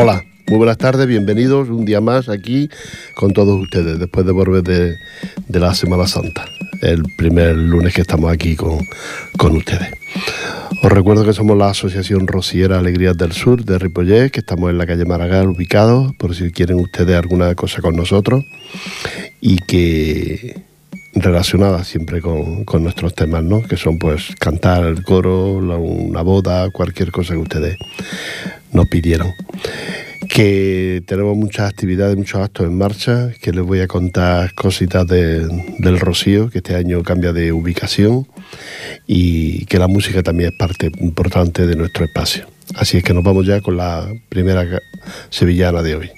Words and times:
Hola, 0.00 0.24
muy 0.46 0.58
buenas 0.58 0.78
tardes, 0.78 1.08
bienvenidos 1.08 1.70
un 1.70 1.84
día 1.84 2.00
más 2.00 2.28
aquí 2.28 2.70
con 3.16 3.32
todos 3.32 3.60
ustedes 3.60 3.98
después 3.98 4.24
de 4.24 4.30
volver 4.30 4.62
de, 4.62 5.58
la 5.58 5.74
Semana 5.74 6.06
Santa, 6.06 6.44
el 6.82 7.02
primer 7.16 7.56
lunes 7.56 7.94
que 7.94 8.02
estamos 8.02 8.30
aquí 8.32 8.54
con, 8.54 8.86
con, 9.36 9.56
ustedes. 9.56 9.88
Os 10.84 10.92
recuerdo 10.92 11.24
que 11.24 11.32
somos 11.32 11.58
la 11.58 11.70
Asociación 11.70 12.28
Rociera 12.28 12.78
Alegrías 12.78 13.16
del 13.16 13.32
Sur 13.32 13.64
de 13.64 13.76
Ripollet, 13.76 14.30
que 14.30 14.38
estamos 14.38 14.70
en 14.70 14.78
la 14.78 14.86
calle 14.86 15.04
Maragall 15.04 15.48
ubicados, 15.48 16.14
por 16.14 16.32
si 16.32 16.52
quieren 16.52 16.78
ustedes 16.78 17.16
alguna 17.16 17.56
cosa 17.56 17.82
con 17.82 17.96
nosotros, 17.96 18.44
y 19.40 19.56
que 19.56 20.62
relacionada 21.12 21.82
siempre 21.82 22.20
con, 22.20 22.64
con, 22.64 22.84
nuestros 22.84 23.16
temas, 23.16 23.42
¿no? 23.42 23.62
Que 23.62 23.76
son 23.76 23.98
pues 23.98 24.28
cantar 24.38 24.84
el 24.84 25.02
coro, 25.02 25.54
una 25.54 26.22
boda, 26.22 26.70
cualquier 26.70 27.10
cosa 27.10 27.34
que 27.34 27.40
ustedes 27.40 27.78
nos 28.72 28.88
pidieron. 28.88 29.32
Que 30.28 31.02
tenemos 31.06 31.36
muchas 31.36 31.70
actividades, 31.70 32.16
muchos 32.16 32.40
actos 32.40 32.66
en 32.66 32.76
marcha, 32.76 33.32
que 33.40 33.52
les 33.52 33.64
voy 33.64 33.80
a 33.80 33.86
contar 33.86 34.54
cositas 34.54 35.06
del 35.06 35.98
Rocío, 36.00 36.50
que 36.50 36.58
este 36.58 36.74
año 36.74 37.02
cambia 37.02 37.32
de 37.32 37.52
ubicación 37.52 38.26
y 39.06 39.64
que 39.66 39.78
la 39.78 39.88
música 39.88 40.22
también 40.22 40.50
es 40.50 40.58
parte 40.58 40.90
importante 41.00 41.66
de 41.66 41.76
nuestro 41.76 42.04
espacio. 42.04 42.46
Así 42.74 42.98
es 42.98 43.04
que 43.04 43.14
nos 43.14 43.24
vamos 43.24 43.46
ya 43.46 43.60
con 43.60 43.76
la 43.76 44.06
primera 44.28 44.66
sevillana 45.30 45.82
de 45.82 45.96
hoy. 45.96 46.10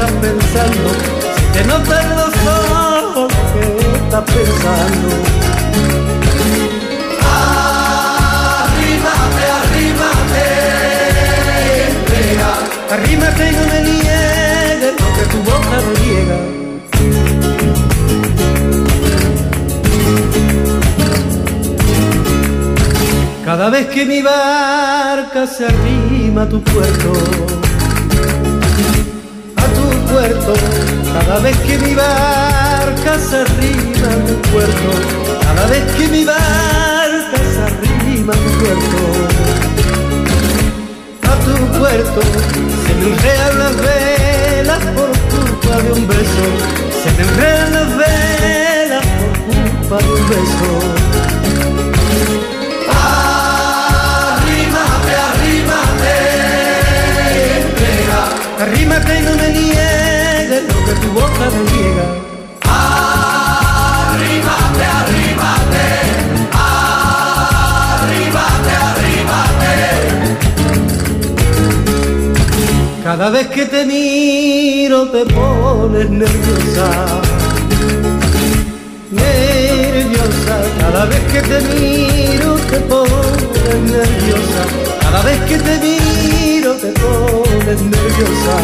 Que 0.00 0.06
estás 0.06 0.12
pensando, 0.20 0.90
si 1.36 1.44
te 1.52 1.64
nota 1.64 2.02
en 2.02 2.10
los 2.16 2.34
ojos 2.46 3.32
que 3.52 3.62
estás 3.98 4.24
pensando. 4.24 5.08
Arrímate 12.90 13.42
y 13.48 13.52
no 13.52 13.64
me 13.66 13.80
niegues 13.82 14.94
lo 14.98 15.08
que 15.16 15.24
tu 15.30 15.38
boca 15.44 15.76
no 15.86 15.92
llega. 16.02 16.38
Cada 23.44 23.70
vez 23.70 23.86
que 23.88 24.04
mi 24.06 24.22
barca 24.22 25.46
se 25.46 25.66
arrima 25.66 26.42
a 26.42 26.48
tu 26.48 26.60
puerto, 26.62 27.12
cada 31.12 31.38
vez 31.40 31.56
que 31.58 31.78
mi 31.78 31.94
barca 31.94 33.18
se 33.18 33.36
arrima 33.36 34.08
a 34.08 34.26
tu 34.26 34.34
puerto, 34.50 34.90
cada 35.42 35.66
vez 35.66 35.84
que 35.96 36.08
mi 36.08 36.24
barca 36.24 37.38
se 37.52 37.60
arrima 37.62 38.32
a 38.32 38.36
tu 38.36 38.50
puerto 38.64 39.40
puerto, 41.80 42.20
se 42.20 42.94
me 42.94 43.06
enredan 43.12 43.58
las 43.58 43.76
velas 43.76 44.84
por 44.94 45.10
culpa 45.32 45.82
de 45.82 45.92
un 45.92 46.06
beso, 46.06 46.44
se 47.02 47.10
me 47.16 47.22
enredan 47.28 47.72
las 47.72 47.96
velas 47.96 49.06
por 49.18 49.32
culpa 49.48 49.96
de 50.04 50.12
un 50.20 50.28
beso. 50.28 50.70
Arrímate, 58.60 59.18
y 59.18 59.22
no 59.22 59.34
me 59.36 59.59
tu 61.40 61.46
boca 61.46 61.50
me 61.50 61.62
niega. 61.70 62.06
Arrímate, 64.02 64.84
arrímate. 64.98 65.86
Cada 73.02 73.30
vez 73.30 73.46
que 73.48 73.66
te 73.66 73.84
miro 73.84 75.08
te 75.08 75.24
pones 75.26 76.10
nerviosa. 76.10 76.90
Nerviosa, 79.10 80.56
cada 80.78 81.04
vez 81.06 81.20
que 81.32 81.42
te 81.42 81.60
miro 81.60 82.54
te 82.70 82.80
pones 82.80 83.80
nerviosa. 83.90 84.62
Cada 85.00 85.22
vez 85.22 85.38
que 85.48 85.58
te 85.58 85.78
miro 85.78 86.74
te 86.74 86.92
pones. 87.00 87.82
Nerviosa, 87.82 88.56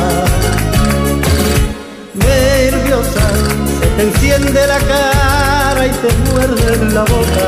enciende 4.09 4.67
la 4.67 4.78
cara 4.78 5.87
y 5.87 5.91
te 5.91 6.12
muerde 6.31 6.94
la 6.94 7.00
boca. 7.03 7.43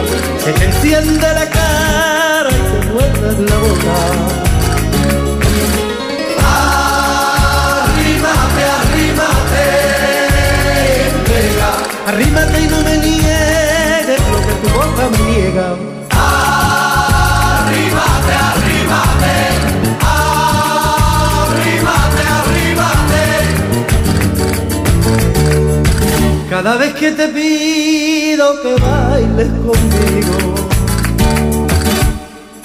Se 0.45 0.65
enciende 0.65 1.35
la 1.35 1.49
cara 1.49 2.51
y 2.51 2.53
te 2.53 2.87
muerde 2.93 3.51
la 3.51 3.57
boca. 3.59 3.95
Arrímate 12.07 12.61
y 12.63 12.67
no 12.69 12.83
me 12.83 12.97
niegues 12.97 14.21
lo 14.33 14.39
que 14.41 14.55
tu 14.63 14.69
boca 14.75 15.09
me 15.11 15.19
niega. 15.31 16.08
Cada 26.61 26.77
vez 26.77 26.93
que 26.95 27.13
te 27.13 27.29
pido 27.29 28.61
que 28.63 28.75
bailes 28.83 29.49
conmigo, 29.65 30.37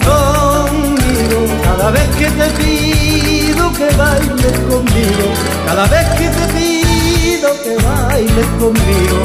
conmigo, 0.04 1.38
cada 1.62 1.90
vez 1.92 2.08
que 2.18 2.26
te 2.26 2.48
pido 2.58 3.72
que 3.72 3.88
bailes 3.94 4.58
conmigo, 4.68 5.26
cada 5.64 5.86
vez 5.86 6.06
que 6.18 6.28
te 6.28 6.46
pido 6.54 7.48
que 7.62 7.76
bailes 7.86 8.46
conmigo. 8.58 9.18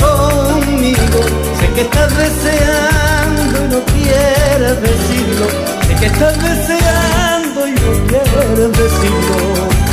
Conmigo, 0.00 1.20
sé 1.60 1.68
que 1.74 1.80
estás 1.82 2.10
deseando 2.16 3.64
y 3.64 3.68
no 3.68 3.80
quieres 3.92 4.80
decirlo. 4.80 5.46
Sé 5.86 5.94
que 6.00 6.06
estás 6.06 6.42
deseando 6.42 7.68
y 7.68 7.72
no 7.72 8.06
quieres 8.08 8.72
decirlo. 8.72 9.83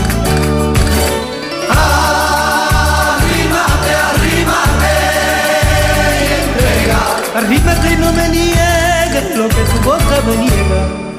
Arrímate 7.33 7.93
y 7.93 7.95
no 7.95 8.11
me 8.11 8.27
niegues 8.27 9.37
lo 9.37 9.47
que 9.47 9.55
tu 9.55 9.81
boca 9.85 10.21
me 10.27 10.35
niega. 10.35 11.11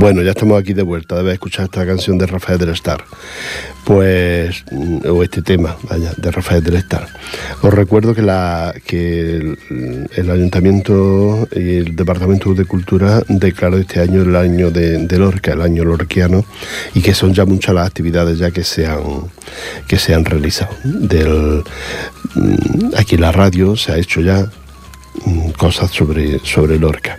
Bueno, 0.00 0.22
ya 0.22 0.30
estamos 0.30 0.58
aquí 0.58 0.72
de 0.72 0.80
vuelta, 0.80 1.14
debes 1.16 1.34
escuchar 1.34 1.66
esta 1.66 1.84
canción 1.84 2.16
de 2.16 2.24
Rafael 2.24 2.58
del 2.58 2.70
Estar. 2.70 3.04
Pues, 3.84 4.64
mm, 4.70 5.00
o 5.06 5.22
este 5.22 5.42
tema, 5.42 5.76
vaya, 5.90 6.14
de 6.16 6.30
Rafael 6.30 6.64
del 6.64 6.76
Estar. 6.76 7.06
Os 7.60 7.74
recuerdo 7.74 8.14
que, 8.14 8.22
el, 10.16 10.30
Ayuntamiento 10.30 11.46
y 11.54 11.76
el 11.76 11.96
Departamento 11.96 12.54
de 12.54 12.64
Cultura 12.64 13.22
declaró 13.28 13.76
este 13.76 14.00
año 14.00 14.22
el 14.22 14.34
año 14.36 14.70
de, 14.70 15.18
Lorca, 15.18 15.52
el 15.52 15.60
año 15.60 15.84
lorquiano, 15.84 16.46
y 16.94 17.02
que 17.02 17.12
son 17.12 17.34
ya 17.34 17.44
muchas 17.44 17.74
las 17.74 17.86
actividades 17.86 18.38
ya 18.38 18.50
que 18.52 18.64
se 18.64 18.86
han, 18.86 19.02
que 19.86 19.98
se 19.98 20.14
han 20.14 20.24
realizado. 20.24 20.74
Del, 20.82 21.62
mm, 22.36 22.94
aquí 22.96 23.18
la 23.18 23.32
radio 23.32 23.76
se 23.76 23.92
ha 23.92 23.98
hecho 23.98 24.22
ya, 24.22 24.50
cosas 25.56 25.90
sobre, 25.90 26.38
sobre 26.40 26.78
Lorca. 26.78 27.18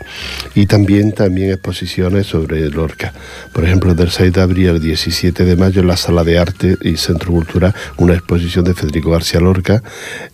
Y 0.55 0.65
también, 0.65 1.11
también 1.11 1.51
exposiciones 1.51 2.27
sobre 2.27 2.69
Lorca. 2.69 3.13
Por 3.53 3.65
ejemplo, 3.65 3.93
del 3.93 4.11
6 4.11 4.33
de 4.33 4.41
abril 4.41 4.69
al 4.69 4.81
17 4.81 5.45
de 5.45 5.55
mayo 5.55 5.81
en 5.81 5.87
la 5.87 5.97
Sala 5.97 6.23
de 6.23 6.37
Arte 6.37 6.77
y 6.81 6.97
Centro 6.97 7.31
Cultural, 7.31 7.73
una 7.97 8.13
exposición 8.13 8.65
de 8.65 8.73
Federico 8.73 9.11
García 9.11 9.39
Lorca 9.39 9.83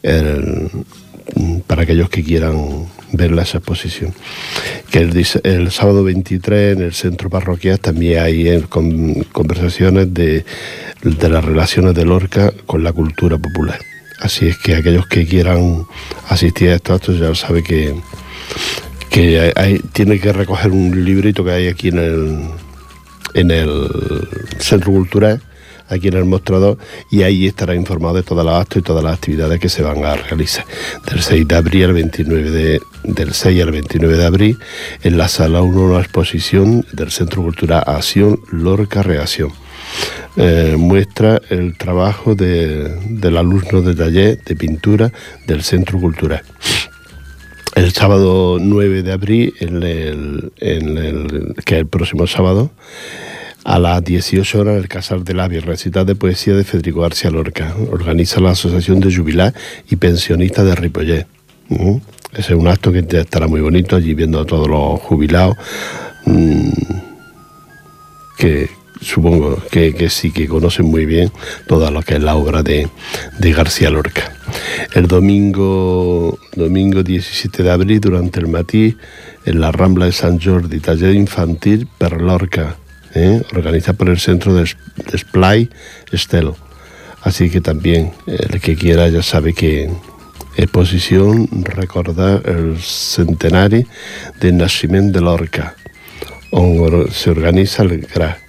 mm, 0.04 1.60
para 1.68 1.84
aquellos 1.84 2.10
que 2.10 2.24
quieran 2.24 2.88
ver 3.12 3.32
la 3.32 3.44
exposición. 3.44 4.14
Que 4.92 5.00
el, 5.00 5.72
sábado 5.72 6.04
23 6.04 6.78
en 6.78 6.84
el 6.84 6.94
centro 6.94 7.30
parroquial 7.30 7.80
también 7.80 8.20
hay 8.20 8.64
conversaciones 9.32 10.14
de, 10.14 10.46
de 11.02 11.30
las 11.30 11.44
relaciones 11.44 11.94
de 11.96 12.06
Lorca 12.06 12.54
con 12.66 12.84
la 12.84 12.94
cultura 12.94 13.38
popular. 13.38 13.80
Así 14.20 14.48
es 14.48 14.58
que 14.58 14.76
aquellos 14.76 15.08
que 15.08 15.28
quieran 15.28 15.86
asistir 16.28 16.70
a 16.70 16.76
estos 16.76 16.96
actos 16.96 17.20
ya 17.20 17.34
saben 17.36 17.64
que, 17.64 17.96
que 19.10 19.82
tiene 19.94 20.20
que 20.20 20.34
recoger 20.34 20.72
un 20.72 21.06
librito 21.06 21.44
que 21.44 21.52
hay 21.52 21.68
aquí 21.68 21.90
en 21.90 22.00
el, 22.00 22.40
en 23.36 23.52
el 23.52 23.88
Centro 24.58 24.92
Cultural, 24.92 25.42
aquí 25.90 26.08
en 26.08 26.16
el 26.16 26.26
mostrador, 26.26 26.80
y 27.12 27.22
ahí 27.22 27.46
estará 27.46 27.76
informado 27.76 28.16
de 28.16 28.24
todas 28.24 28.44
las 28.44 28.62
actos 28.62 28.80
y 28.80 28.82
todas 28.82 29.04
las 29.04 29.14
actividades 29.14 29.60
que 29.60 29.70
se 29.70 29.84
van 29.84 30.04
a 30.04 30.16
realizar. 30.16 30.66
Del 31.10 31.22
6 31.22 31.48
de 31.48 31.56
abril 31.56 31.84
al 31.86 31.94
29 31.94 32.52
de, 32.52 32.82
del 33.04 33.34
6 33.34 33.62
al 33.62 33.72
29 33.72 34.18
de 34.18 34.26
abril, 34.26 34.58
en 35.04 35.18
la 35.18 35.28
sala 35.28 35.62
1 35.62 35.80
una 35.80 36.00
exposición 36.00 36.86
del 36.92 37.12
Centro 37.12 37.44
Cultural 37.44 37.84
Acción 37.86 38.40
Lorca 38.52 39.04
Reacción 39.04 39.52
eh, 40.36 40.76
muestra 40.78 41.42
el 41.50 41.78
trabajo 41.78 42.36
del 42.36 43.38
alumno 43.38 43.82
de 43.82 43.96
taller 43.96 44.44
de 44.44 44.56
pintura 44.56 45.12
del 45.48 45.64
Centro 45.64 46.00
Cultural. 46.00 46.44
El 47.76 47.92
sábado 47.94 48.58
9 48.60 49.04
de 49.04 49.12
abril, 49.12 49.54
en 49.60 49.84
el, 49.84 50.52
que 51.64 51.76
es 51.76 51.80
el 51.82 51.88
próximo 51.88 52.26
sábado, 52.26 52.72
a 53.64 53.80
las 53.80 54.04
18 54.04 54.60
horas 54.60 54.74
en 54.76 54.80
el 54.80 54.88
Casal 54.88 55.24
de 55.24 55.34
la 55.34 55.48
recital 55.48 56.06
de 56.06 56.16
poesía 56.16 56.56
de 56.56 56.64
Federico 56.64 57.02
García 57.02 57.30
Lorca. 57.30 57.76
Organiza 57.92 58.40
la 58.40 58.52
Asociación 58.52 59.00
de 59.00 59.16
Jubilar 59.16 59.54
y 59.90 59.96
Pensionistas 59.98 60.66
de 60.66 60.74
Ripollet. 60.74 61.28
Ese 62.34 62.54
es 62.54 62.60
un 62.60 62.68
acto 62.68 62.92
que 62.92 63.06
estará 63.10 63.48
muy 63.48 63.62
bonito, 63.62 63.96
allí 63.96 64.14
viendo 64.14 64.40
a 64.40 64.46
todos 64.46 64.68
los 64.68 65.00
jubilados. 65.02 65.56
Mm, 66.26 66.72
que, 68.38 68.70
supongo 69.02 69.62
que, 69.72 70.10
sí 70.10 70.32
que 70.32 70.48
conocen 70.48 70.86
muy 70.86 71.06
bien 71.06 71.32
toda 71.68 71.92
lo 71.92 72.02
que 72.02 72.16
es 72.16 72.24
la 72.24 72.36
obra 72.36 72.64
de, 72.64 72.90
García 73.40 73.90
Lorca. 73.90 74.34
El 74.94 75.08
domingo, 75.08 76.38
domingo 76.56 77.04
17 77.04 77.64
de 77.64 77.72
abril, 77.72 78.00
durante 78.00 78.40
el 78.40 78.48
matí, 78.48 78.98
en 79.46 79.60
la 79.60 79.72
Rambla 79.72 80.06
de 80.06 80.12
San 80.12 80.40
Jordi, 80.40 80.80
taller 80.80 81.16
infantil 81.16 81.88
per 81.98 82.22
Lorca, 82.22 82.78
¿eh? 83.14 83.42
organizado 83.56 83.98
por 83.98 84.10
el 84.10 84.20
Centro 84.20 84.54
de 84.54 84.70
Display 85.12 85.70
Estelo. 86.12 86.56
Así 87.22 87.50
que 87.50 87.62
también 87.62 88.12
el 88.26 88.62
que 88.62 88.76
quiera 88.76 89.10
ya 89.10 89.24
sabe 89.24 89.54
que 89.54 89.90
exposición 90.56 91.48
recordar 91.64 92.42
el 92.46 92.78
centenario 92.80 93.86
del 94.40 94.58
nacimiento 94.58 95.20
de 95.20 95.26
Lorca. 95.26 95.76
Se 97.12 97.30
organiza 97.30 97.84
el 97.84 98.02
GRA 98.02 98.47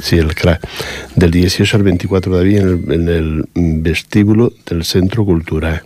sí, 0.00 0.16
el 0.16 0.34
CRA, 0.34 0.60
del 1.14 1.30
18 1.30 1.76
al 1.76 1.82
24 1.82 2.34
de 2.34 2.38
abril 2.38 2.84
en 2.90 3.08
el, 3.08 3.44
vestíbulo 3.54 4.52
del 4.66 4.84
Centro 4.84 5.24
Cultural. 5.24 5.82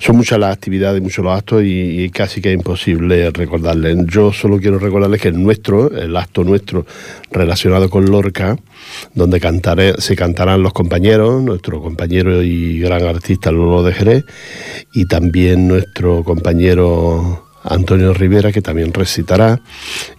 Son 0.00 0.16
muchas 0.16 0.38
las 0.38 0.54
actividades, 0.54 1.02
muchos 1.02 1.22
los 1.22 1.36
actos 1.36 1.62
y, 1.64 2.08
casi 2.10 2.40
que 2.40 2.50
es 2.50 2.54
imposible 2.56 3.30
recordarles. 3.30 3.98
Yo 4.06 4.32
solo 4.32 4.58
quiero 4.58 4.78
recordarles 4.78 5.20
que 5.20 5.28
el 5.28 5.40
nuestro, 5.40 5.94
el 5.94 6.16
acto 6.16 6.44
nuestro 6.44 6.86
relacionado 7.30 7.90
con 7.90 8.06
Lorca, 8.06 8.56
donde 9.14 9.38
cantaré, 9.38 10.00
se 10.00 10.16
cantarán 10.16 10.62
los 10.62 10.72
compañeros, 10.72 11.42
nuestro 11.42 11.82
compañero 11.82 12.42
y 12.42 12.80
gran 12.80 13.04
artista 13.04 13.52
Lolo 13.52 13.82
de 13.82 13.92
Jerez, 13.92 14.24
y 14.94 15.04
también 15.04 15.68
nuestro 15.68 16.24
compañero 16.24 17.49
Antonio 17.62 18.14
Rivera, 18.14 18.52
que 18.52 18.62
también 18.62 18.92
recitará, 18.92 19.60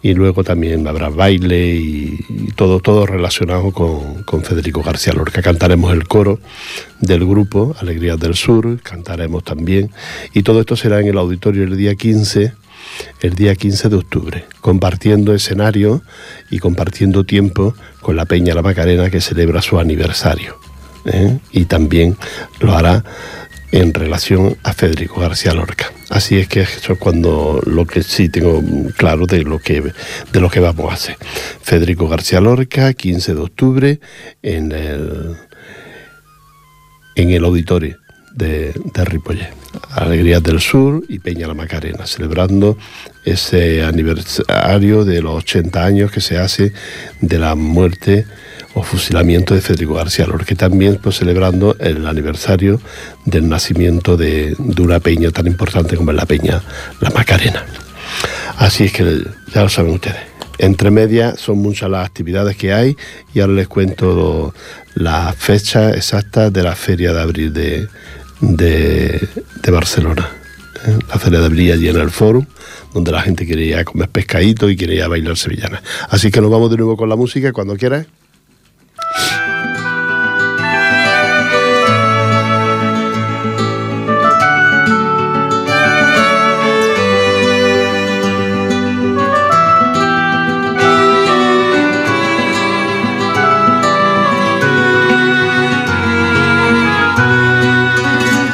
y 0.02 0.14
luego 0.14 0.44
también 0.44 0.88
habrá 0.88 1.10
baile 1.10 1.76
y, 1.76 2.20
todo, 2.56 2.80
todo 2.80 3.06
relacionado 3.06 3.72
con, 3.72 4.44
Federico 4.44 4.82
García 4.82 5.14
Lorca. 5.14 5.42
Cantaremos 5.42 5.94
el 5.94 6.08
coro 6.08 6.40
del 7.00 7.26
grupo 7.26 7.76
Alegrías 7.80 8.20
del 8.20 8.36
Sur, 8.36 8.82
cantaremos 8.82 9.44
también, 9.44 9.92
y 10.34 10.44
todo 10.44 10.60
esto 10.60 10.76
será 10.76 11.00
en 11.00 11.08
el 11.08 11.18
auditorio 11.18 11.64
el 11.64 11.78
día 11.78 11.96
15 11.96 12.54
el 13.22 13.36
día 13.36 13.56
15 13.56 13.90
de 13.90 13.96
octubre, 13.96 14.46
compartiendo 14.60 15.34
escenario 15.34 16.02
y 16.50 16.60
compartiendo 16.60 17.24
tiempo 17.24 17.76
con 18.02 18.16
la 18.16 18.26
Peña 18.26 18.56
La 18.56 18.64
Macarena 18.64 19.10
que 19.10 19.22
celebra 19.22 19.62
su 19.62 19.80
aniversario. 19.80 20.58
¿eh? 21.06 21.40
Y 21.52 21.66
también 21.66 22.18
lo 22.60 22.76
hará 22.76 23.04
en 23.72 23.94
relación 23.94 24.58
a 24.64 24.74
Federico 24.74 25.22
García 25.22 25.54
Lorca. 25.54 25.92
Así 26.10 26.38
es 26.38 26.48
que 26.48 26.62
eso 26.62 26.94
es 26.94 27.00
cuando 27.00 27.62
lo 27.66 27.86
que 27.86 28.04
sí 28.04 28.30
tengo 28.30 28.62
claro 28.98 29.26
de 29.26 29.44
lo 29.44 29.60
que, 29.60 29.82
de 29.82 30.40
lo 30.42 30.50
que 30.50 30.60
vamos 30.60 30.92
a 30.92 30.96
hacer. 30.96 31.18
Federico 31.62 32.08
García 32.08 32.42
Lorca, 32.42 32.94
15 32.94 33.34
de 33.34 33.42
octubre, 33.42 34.00
en 34.42 34.72
el, 34.72 35.36
en 37.16 37.30
el 37.32 37.46
auditorio 37.46 37.98
de, 38.34 38.74
de. 38.74 39.62
Alegrías 39.92 40.44
del 40.44 40.60
Sur 40.60 41.04
y 41.08 41.20
Peña 41.20 41.48
la 41.48 41.54
Macarena, 41.54 42.06
celebrando 42.06 42.78
ese 43.24 43.84
aniversario 43.84 45.06
de 45.06 45.22
los 45.22 45.36
80 45.44 45.86
años 45.86 46.12
que 46.12 46.20
se 46.20 46.38
hace 46.38 46.74
de 47.22 47.40
la 47.40 47.56
muerte 47.56 48.26
o 48.74 48.84
fusilamiento 48.84 49.54
de 49.54 49.62
Federico 49.62 49.96
García 49.96 50.26
Lorca, 50.26 50.56
también 50.56 51.00
pues, 51.02 51.18
celebrando 51.18 51.76
el 51.80 52.08
aniversario 52.08 52.80
del 53.26 53.50
nacimiento 53.50 54.18
de, 54.18 54.56
una 54.80 55.00
peña 55.00 55.32
tan 55.32 55.48
importante 55.48 55.96
como 55.96 56.12
es 56.12 56.18
la 56.18 56.26
peña 56.26 56.62
La 57.00 57.10
Macarena. 57.10 57.66
Así 58.58 58.86
es 58.86 58.94
que 58.94 59.24
ya 59.54 59.64
lo 59.64 59.70
saben 59.70 59.94
ustedes. 59.94 60.32
Entre 60.58 60.92
medias 60.92 61.40
son 61.40 61.58
muchas 61.58 61.90
las 61.90 62.06
actividades 62.06 62.56
que 62.56 62.72
hay 62.72 62.96
y 63.34 63.40
ahora 63.40 63.54
les 63.54 63.68
cuento 63.68 64.54
la 64.94 65.34
fecha 65.34 65.90
exacta 65.92 66.52
de 66.52 66.62
la 66.62 66.76
Feria 66.76 67.14
de 67.14 67.22
Abril 67.22 67.52
de, 67.52 67.88
de, 68.42 69.72
Barcelona. 69.72 70.30
¿eh? 70.86 71.00
La 71.10 71.18
Feria 71.18 71.40
de 71.40 71.46
Abril 71.48 71.72
allí 71.72 71.90
en 71.90 71.96
el 71.98 72.12
Fórum, 72.12 72.46
donde 72.94 73.12
la 73.12 73.22
gente 73.22 73.48
quería 73.48 73.84
comer 73.84 74.10
pescadito 74.10 74.70
y 74.70 74.76
quería 74.76 75.08
bailar 75.08 75.36
sevillana. 75.36 75.82
Así 76.10 76.30
que 76.30 76.42
nos 76.42 76.52
vamos 76.52 76.70
de 76.70 76.78
nuevo 76.78 76.96
con 76.96 77.10
la 77.10 77.16
música 77.16 77.52
cuando 77.52 77.76
quieras. 77.76 78.06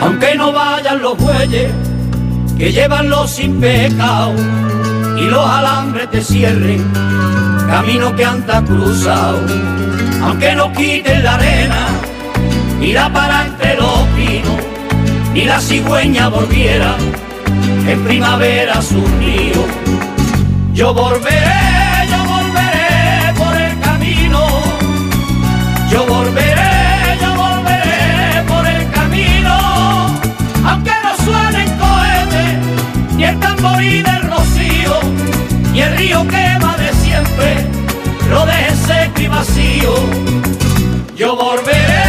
Aunque 0.02 0.36
no 0.36 0.52
vayan 0.54 1.02
los 1.02 1.18
bueyes 1.18 1.72
que 2.58 2.72
llevan 2.72 3.10
los 3.10 3.30
sin 3.30 3.60
pecado 3.60 4.34
y 5.18 5.26
los 5.26 5.46
alambres 5.46 6.10
te 6.10 6.22
cierren 6.22 6.84
camino 7.68 8.16
que 8.16 8.26
anda 8.26 8.64
cruzado, 8.64 9.40
aunque 10.22 10.56
no 10.56 10.72
quiten 10.74 11.24
la 11.24 11.36
arena, 11.36 11.88
la 12.82 13.12
para 13.12 13.46
entre 13.46 13.76
los 13.76 14.00
pinos, 14.16 14.58
ni 15.34 15.44
la 15.46 15.60
cigüeña 15.60 16.30
volviera 16.30 16.96
en 17.88 18.04
primavera 18.04 18.82
su 18.82 19.06
río. 19.20 19.66
Yo 20.74 20.94
volveré, 20.94 22.08
yo 22.10 22.24
volveré 22.26 23.34
por 23.36 23.56
el 23.56 23.80
camino, 23.80 24.48
yo 25.92 26.06
volveré, 26.06 27.18
yo 27.22 27.36
volveré 27.36 28.44
por 28.48 28.68
el 28.68 28.92
camino, 28.92 30.08
aunque 30.66 30.92
no 31.04 31.26
suenen 31.26 31.70
cohetes, 31.78 33.16
ni 33.16 33.24
el 33.24 33.40
tamborí 33.40 34.02
del 34.02 34.22
rocío, 34.30 35.00
ni 35.74 35.82
el 35.82 35.98
río 35.98 36.28
que 36.28 36.58
va 36.64 36.76
de 36.78 36.92
y 37.08 37.77
vacío. 39.38 39.94
Yo 41.16 41.36
volveré, 41.36 42.06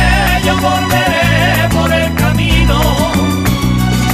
yo 0.46 0.54
volveré 0.68 1.68
por 1.76 1.90
el 1.92 2.14
camino. 2.14 2.76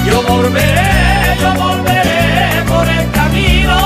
Yo 0.09 0.17
volveré, 0.33 0.93
yo 1.43 1.51
volveré 1.65 2.63
por 2.73 2.87
el 2.99 3.07
camino. 3.19 3.77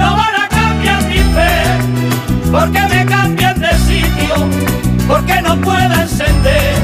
No 0.00 0.08
van 0.20 0.34
a 0.42 0.46
cambiar 0.58 1.00
mi 1.10 1.20
fe, 1.36 1.54
porque 2.54 2.80
me 2.92 3.00
cambian 3.06 3.56
de 3.60 3.72
sitio, 3.88 4.34
porque 5.10 5.36
no 5.46 5.52
puedo 5.68 5.94
encender 6.04 6.74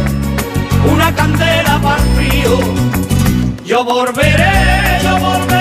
una 0.94 1.14
candela 1.14 1.74
para 1.84 2.02
el 2.02 2.08
frío. 2.16 2.54
Yo 3.64 3.84
volveré, 3.84 4.54
yo 5.04 5.18
volveré 5.18 5.53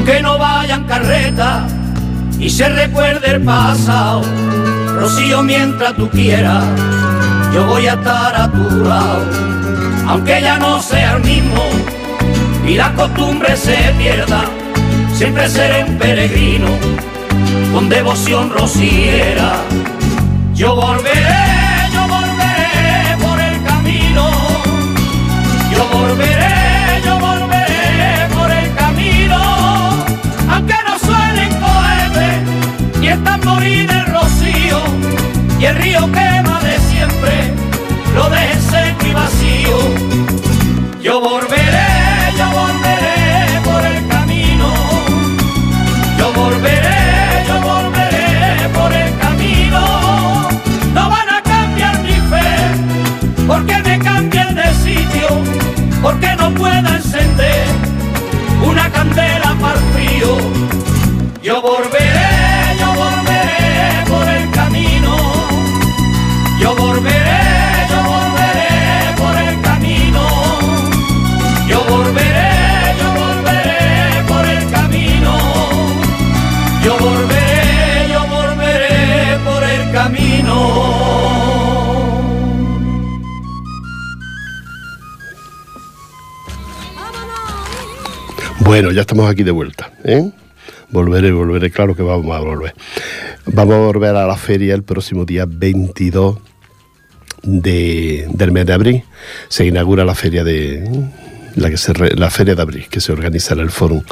aunque 0.00 0.22
no 0.22 0.38
vayan 0.38 0.84
carreta 0.84 1.66
y 2.38 2.48
se 2.48 2.70
recuerde 2.70 3.32
el 3.32 3.42
pasado. 3.42 4.22
Rocío, 4.94 5.42
mientras 5.42 5.94
tú 5.94 6.08
quieras, 6.08 6.64
yo 7.52 7.66
voy 7.66 7.86
a 7.86 7.92
estar 7.92 8.34
a 8.34 8.50
tu 8.50 8.82
lado, 8.82 9.26
aunque 10.06 10.40
ya 10.40 10.58
no 10.58 10.80
sea 10.80 11.16
el 11.16 11.22
mismo 11.22 11.62
y 12.66 12.76
la 12.76 12.94
costumbre 12.94 13.54
se 13.58 13.76
pierda, 13.98 14.44
siempre 15.12 15.46
seré 15.50 15.84
un 15.84 15.98
peregrino 15.98 16.68
con 17.74 17.90
devoción 17.90 18.48
rociera. 18.48 19.56
Yo 20.54 20.76
volveré, 20.76 21.90
yo 21.92 22.00
volveré 22.08 23.18
por 23.20 23.38
el 23.38 23.62
camino, 23.64 24.30
yo 25.70 25.84
volveré, 25.92 26.59
quema 36.06 36.60
de 36.60 36.78
siempre, 36.78 37.54
lo 38.14 38.28
deje 38.30 38.60
seco 38.60 39.06
y 39.06 39.12
vacío. 39.12 40.19
Bueno, 88.70 88.92
ya 88.92 89.00
estamos 89.00 89.28
aquí 89.28 89.42
de 89.42 89.50
vuelta. 89.50 89.90
¿eh? 90.04 90.30
Volveré, 90.90 91.32
volveré, 91.32 91.72
claro 91.72 91.96
que 91.96 92.04
vamos 92.04 92.36
a 92.36 92.38
volver. 92.38 92.72
Vamos 93.46 93.74
a 93.74 93.78
volver 93.78 94.14
a 94.14 94.24
la 94.28 94.36
feria 94.36 94.76
el 94.76 94.84
próximo 94.84 95.24
día 95.24 95.44
22 95.44 96.38
de, 97.42 98.28
del 98.32 98.52
mes 98.52 98.66
de 98.66 98.72
abril. 98.72 99.02
Se 99.48 99.66
inaugura 99.66 100.04
la 100.04 100.14
feria 100.14 100.44
de 100.44 100.88
la, 101.56 101.68
que 101.68 101.76
se 101.76 101.92
re- 101.92 102.14
la 102.14 102.30
feria 102.30 102.54
de 102.54 102.62
abril 102.62 102.86
que 102.88 103.00
se 103.00 103.10
organiza 103.10 103.54
en 103.54 103.60
el 103.60 103.72
Fórum 103.72 104.04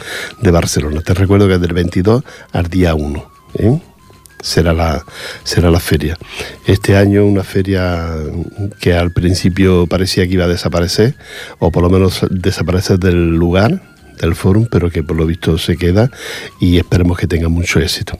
de 0.43 0.51
Barcelona. 0.51 1.03
Te 1.03 1.15
recuerdo 1.15 1.47
que 1.47 1.55
es 1.55 1.61
del 1.61 1.73
22 1.73 2.25
al 2.51 2.67
día 2.69 2.97
1. 2.97 3.31
¿eh? 3.61 3.81
Será 4.43 4.73
la, 4.73 5.05
será 5.45 5.71
la 5.71 5.79
feria. 5.79 6.19
Este 6.67 6.97
año 6.97 7.25
una 7.25 7.45
feria 7.45 8.09
que 8.81 8.93
al 8.95 9.13
principio 9.13 9.87
parecía 9.87 10.27
que 10.27 10.33
iba 10.35 10.47
a 10.47 10.49
desaparecer, 10.49 11.15
o 11.61 11.71
por 11.71 11.85
lo 11.85 11.91
menos 11.91 12.27
desaparecer 12.29 12.99
del 12.99 13.37
lugar, 13.37 13.97
del 14.21 14.35
fórum, 14.35 14.67
pero 14.71 14.91
que 14.91 15.03
por 15.03 15.17
lo 15.17 15.27
visto 15.27 15.59
se 15.59 15.77
queda 15.77 16.11
y 16.61 16.77
esperemos 16.79 17.19
que 17.19 17.27
tenga 17.27 17.49
mucho 17.49 17.81
éxito. 17.81 18.19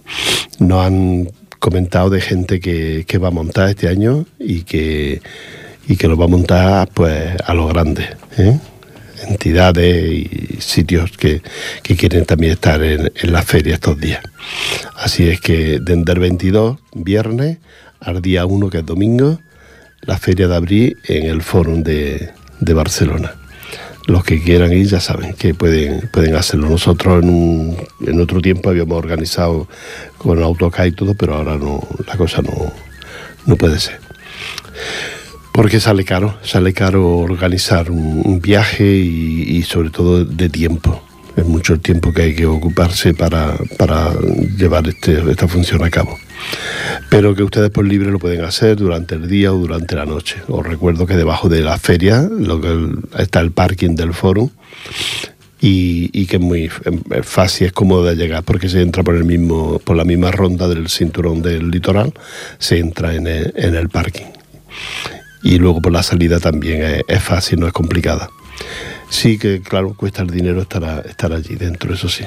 Nos 0.59 0.85
han 0.85 1.31
comentado 1.59 2.11
de 2.11 2.21
gente 2.21 2.61
que, 2.61 3.05
que 3.07 3.19
va 3.19 3.29
a 3.29 3.33
montar 3.33 3.69
este 3.69 3.89
año 3.89 4.27
y 4.39 4.63
que, 4.63 5.21
y 5.89 5.97
que 5.97 6.09
lo 6.09 6.17
va 6.17 6.27
a 6.27 6.29
montar 6.29 6.89
pues 6.95 7.35
a 7.45 7.55
lo 7.55 7.67
grande. 7.67 8.09
¿eh? 8.37 8.59
entidades 9.27 10.13
y 10.13 10.61
sitios 10.61 11.13
que, 11.13 11.43
que 11.83 11.97
quieren 11.97 12.25
también 12.25 12.53
estar 12.53 12.83
en, 12.83 13.11
la 13.23 13.43
feria 13.43 13.75
estos 13.75 13.99
días. 13.99 14.23
Así 14.97 15.29
es 15.29 15.41
que 15.41 15.81
desde 15.81 16.13
el 16.13 16.19
22, 16.19 16.79
viernes, 16.95 17.59
al 18.01 18.23
día 18.23 18.47
1, 18.47 18.71
que 18.71 18.79
es 18.79 18.87
domingo, 18.87 19.41
la 20.03 20.19
feria 20.19 20.49
de 20.49 20.57
abril 20.57 20.97
en 21.05 21.27
el 21.27 21.43
Fórum 21.43 21.83
de, 21.83 22.31
de 22.61 22.75
Barcelona. 22.75 23.38
Los 24.09 24.25
que 24.25 24.43
quieran 24.43 24.73
ir 24.73 24.87
ya 24.87 25.01
saben 25.01 25.35
que 25.35 25.53
pueden, 25.53 26.09
pueden 26.11 26.35
hacerlo. 26.35 26.71
Nosotros 26.71 27.23
en, 27.23 27.29
un, 27.29 27.77
en 28.01 28.21
otro 28.21 28.41
tiempo 28.41 28.71
habíamos 28.71 28.97
organizado 28.97 29.69
con 30.17 30.43
AutoCAD 30.43 30.87
y 30.87 30.93
todo, 30.93 31.15
pero 31.15 31.35
ahora 31.35 31.59
no, 31.59 31.87
la 32.07 32.17
cosa 32.17 32.41
no, 32.41 32.73
no 33.45 33.57
puede 33.57 33.79
ser. 33.79 34.01
Porque 35.53 35.79
sale 35.79 36.07
caro, 36.07 36.39
sale 36.43 36.73
caro 36.73 37.19
organizar 37.19 37.91
un, 37.91 38.41
viaje 38.41 38.87
y 38.87 39.63
sobre 39.65 39.91
todo 39.91 40.25
de 40.25 40.49
tiempo. 40.49 41.08
Es 41.39 41.47
mucho 41.47 41.75
el 41.75 41.81
tiempo 41.81 42.13
que 42.13 42.23
hay 42.23 42.35
que 42.35 42.47
ocuparse 42.47 43.15
para, 43.15 43.57
llevar 44.57 44.89
este, 44.89 45.31
esta 45.31 45.47
función 45.47 45.85
a 45.85 45.91
cabo. 45.91 46.19
Pero 47.11 47.35
que 47.35 47.45
ustedes 47.45 47.71
por 47.71 47.87
libre 47.87 48.11
lo 48.11 48.19
pueden 48.19 48.45
hacer 48.45 48.77
durante 48.77 49.15
el 49.15 49.29
día 49.29 49.53
o 49.53 49.57
durante 49.57 49.95
la 49.95 50.05
noche. 50.05 50.43
Os 50.49 50.67
recuerdo 50.67 51.07
que 51.07 51.17
debajo 51.17 51.49
de 51.49 51.63
la 51.63 51.79
feria 51.79 52.29
está 53.17 53.41
el 53.41 53.53
parking 53.53 53.95
del 53.95 54.15
foro 54.15 54.51
y, 55.61 56.27
que 56.27 56.37
es 56.37 56.43
muy 56.43 56.69
fácil, 56.69 57.69
es 57.69 57.73
cómodo 57.73 58.05
de 58.05 58.17
llegar 58.17 58.43
porque 58.45 58.69
se 58.69 58.83
entra 58.83 59.03
por 59.03 59.17
el 59.17 59.25
mismo 59.25 59.79
por 59.81 59.97
la 59.97 60.05
misma 60.05 60.31
ronda 60.31 60.69
del 60.69 60.89
cinturón 60.89 61.43
del 61.43 61.71
litoral, 61.71 62.13
se 62.59 62.79
entra 62.79 63.15
en 63.15 63.27
el, 63.27 63.89
parking 63.89 64.27
y 65.43 65.59
luego 65.59 65.81
por 65.81 65.93
la 65.93 66.03
salida 66.03 66.41
también 66.41 67.03
es, 67.07 67.23
fácil, 67.23 67.61
no 67.61 67.67
es 67.67 67.73
complicada. 67.73 68.29
Sí 69.11 69.39
que, 69.39 69.61
claro, 69.63 69.95
cuesta 69.95 70.23
el 70.23 70.31
dinero 70.31 70.63
estar, 70.63 71.07
estar 71.07 71.33
allí 71.33 71.57
dentro, 71.57 71.93
eso 71.95 72.09
sí. 72.09 72.25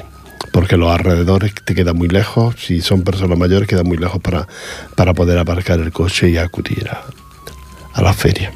Porque 0.50 0.76
los 0.76 0.90
alrededores 0.90 1.54
te 1.64 1.74
quedan 1.74 1.96
muy 1.96 2.08
lejos, 2.08 2.56
si 2.58 2.80
son 2.80 3.02
personas 3.02 3.38
mayores 3.38 3.68
quedan 3.68 3.86
muy 3.86 3.96
lejos 3.96 4.20
para, 4.20 4.48
para 4.96 5.14
poder 5.14 5.38
aparcar 5.38 5.78
el 5.80 5.92
coche 5.92 6.30
y 6.30 6.36
acudir 6.36 6.90
a, 6.90 8.02
la 8.02 8.12
feria. 8.12 8.52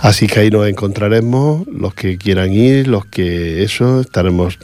Así 0.00 0.26
que 0.26 0.40
ahí 0.40 0.50
nos 0.50 0.66
encontraremos, 0.66 1.66
los 1.68 1.92
que 1.92 2.16
quieran 2.16 2.52
ir, 2.52 2.88
los 2.88 3.04
que 3.04 3.62
eso, 3.62 4.00
estaremos 4.00 4.58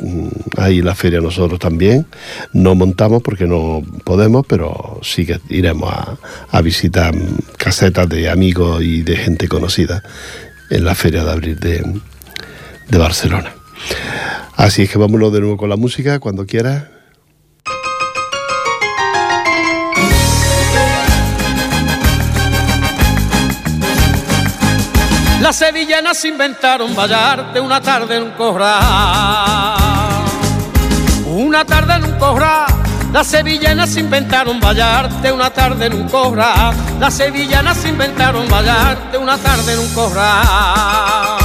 ahí 0.57 0.79
en 0.79 0.87
la 0.87 0.95
feria 0.95 1.21
nosotros 1.21 1.61
también. 1.61 2.07
No 2.55 2.75
montamos 2.75 3.23
porque 3.23 3.47
no 3.47 3.83
podemos, 4.03 4.47
pero 4.47 4.99
sí 5.03 5.27
que 5.27 5.39
iremos 5.51 5.93
a, 5.93 6.17
a 6.51 6.63
visitar 6.63 7.15
casetas 7.59 8.09
de 8.09 8.31
amigos 8.31 8.83
y 8.83 9.03
de 9.03 9.17
gente 9.17 9.47
conocida 9.47 10.03
en 10.71 10.85
la 10.85 10.95
feria 10.95 11.23
de 11.23 11.31
abril 11.31 11.61
de, 11.61 11.85
de 12.89 12.99
Barcelona. 12.99 13.53
Así 14.57 14.83
es 14.83 14.91
que 14.91 14.99
vámonos 14.99 15.33
de 15.33 15.41
nuevo 15.41 15.57
con 15.57 15.69
la 15.69 15.77
música 15.77 16.19
cuando 16.19 16.47
quieras. 16.47 16.85
Las 25.41 25.57
sevillanas 25.57 26.25
inventaron 26.25 26.97
vallarte 26.97 27.61
una 27.61 27.81
tarde 27.81 28.17
en 28.17 28.25
un 28.25 28.31
corral. 28.33 29.77
Una 31.27 31.65
tarde 31.65 31.95
en 31.95 32.05
un 32.05 32.19
corral. 32.19 32.67
Las 33.13 33.29
sevillanas 33.29 33.97
inventaron 33.97 34.59
vallarte 34.59 35.31
una 35.31 35.51
tarde 35.51 35.87
en 35.87 35.95
un 35.95 36.09
corral. 36.09 36.75
Las 36.99 37.15
sevillanas 37.15 37.85
inventaron 37.85 38.49
vallarte 38.49 39.19
una 39.19 39.39
tarde 39.39 39.75
en 39.75 39.79
un 39.79 39.95
corral. 39.95 41.36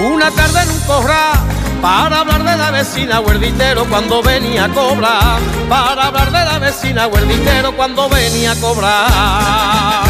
Una 0.00 0.30
tarde 0.30 0.62
en 0.62 0.70
un 0.70 0.80
corral. 0.80 1.38
Para 1.82 2.20
hablar 2.20 2.42
de 2.42 2.56
la 2.56 2.70
vecina 2.70 3.20
huerditero 3.20 3.84
cuando 3.86 4.22
venía 4.22 4.64
a 4.64 4.68
cobrar. 4.68 5.40
Para 5.68 6.06
hablar 6.06 6.32
de 6.32 6.44
la 6.44 6.58
vecina 6.58 7.06
huerditero 7.06 7.76
cuando 7.76 8.08
venía 8.08 8.52
a 8.52 8.56
cobrar. 8.56 10.00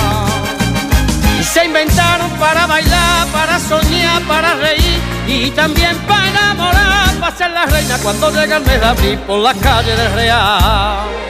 Y 1.39 1.43
se 1.43 1.65
inventaron 1.65 2.31
para 2.39 2.67
bailar, 2.67 3.27
para 3.29 3.59
soñar, 3.59 4.23
para 4.23 4.55
reír 4.55 5.01
y 5.27 5.51
también 5.51 5.97
para 6.07 6.29
enamorar, 6.29 7.15
para 7.21 7.37
ser 7.37 7.51
la 7.51 7.67
reina 7.67 7.99
cuando 8.03 8.31
llega 8.31 8.57
el 8.59 8.65
mes 8.65 8.81
de 8.81 8.87
abril 8.87 9.19
por 9.21 9.39
las 9.41 9.57
calles 9.57 9.97
del 9.97 10.13
Real. 10.13 11.30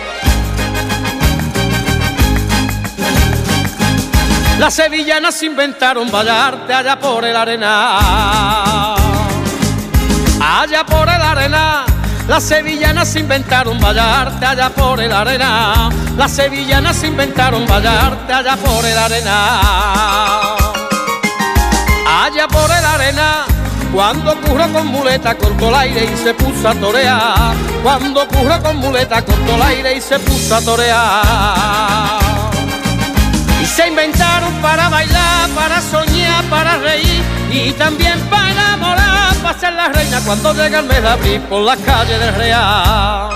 Las 4.60 4.74
sevillanas 4.74 5.42
inventaron 5.42 6.10
bailarte 6.10 6.74
allá 6.74 7.00
por 7.00 7.24
el 7.24 7.34
arena. 7.34 8.94
Allá 10.38 10.84
por 10.84 11.08
el 11.08 11.22
arena. 11.22 11.86
Las 12.28 12.42
sevillanas 12.42 13.16
inventaron 13.16 13.80
bailarte 13.80 14.44
allá 14.44 14.68
por 14.68 15.00
el 15.00 15.10
arena. 15.12 15.88
Las 16.14 16.32
sevillanas 16.32 17.02
inventaron 17.04 17.66
bailarte 17.66 18.34
allá 18.34 18.58
por 18.58 18.84
el 18.84 18.98
arena. 18.98 19.60
Allá 22.22 22.46
por 22.46 22.70
el 22.70 22.84
arena. 22.84 23.46
Cuando 23.94 24.38
curro 24.42 24.70
con 24.74 24.88
muleta 24.88 25.38
cortó 25.38 25.70
el 25.70 25.74
aire 25.74 26.04
y 26.04 26.16
se 26.18 26.34
puso 26.34 26.68
a 26.68 26.74
torear. 26.74 27.54
Cuando 27.82 28.28
curro 28.28 28.62
con 28.62 28.76
muleta 28.76 29.24
cortó 29.24 29.54
el 29.54 29.62
aire 29.62 29.96
y 29.96 30.02
se 30.02 30.18
puso 30.18 30.54
a 30.54 30.60
torear. 30.60 32.09
Se 33.80 33.88
inventaron 33.88 34.52
para 34.60 34.90
bailar, 34.90 35.48
para 35.54 35.80
soñar, 35.80 36.44
para 36.50 36.76
reír 36.76 37.22
y 37.50 37.72
también 37.72 38.20
para 38.28 38.50
enamorar, 38.50 39.34
para 39.36 39.58
ser 39.58 39.72
la 39.72 39.88
reina 39.88 40.20
cuando 40.20 40.52
llega 40.52 40.80
el 40.80 40.84
mes 40.84 41.00
de 41.00 41.08
abril 41.08 41.40
por 41.48 41.62
las 41.62 41.78
calles 41.78 42.20
del 42.20 42.34
Real. 42.34 43.30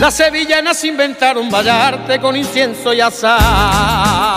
Las 0.00 0.14
sevillanas 0.14 0.82
inventaron 0.82 1.48
bailarte 1.48 2.18
con 2.18 2.34
incienso 2.34 2.92
y 2.92 3.00
azar. 3.00 4.34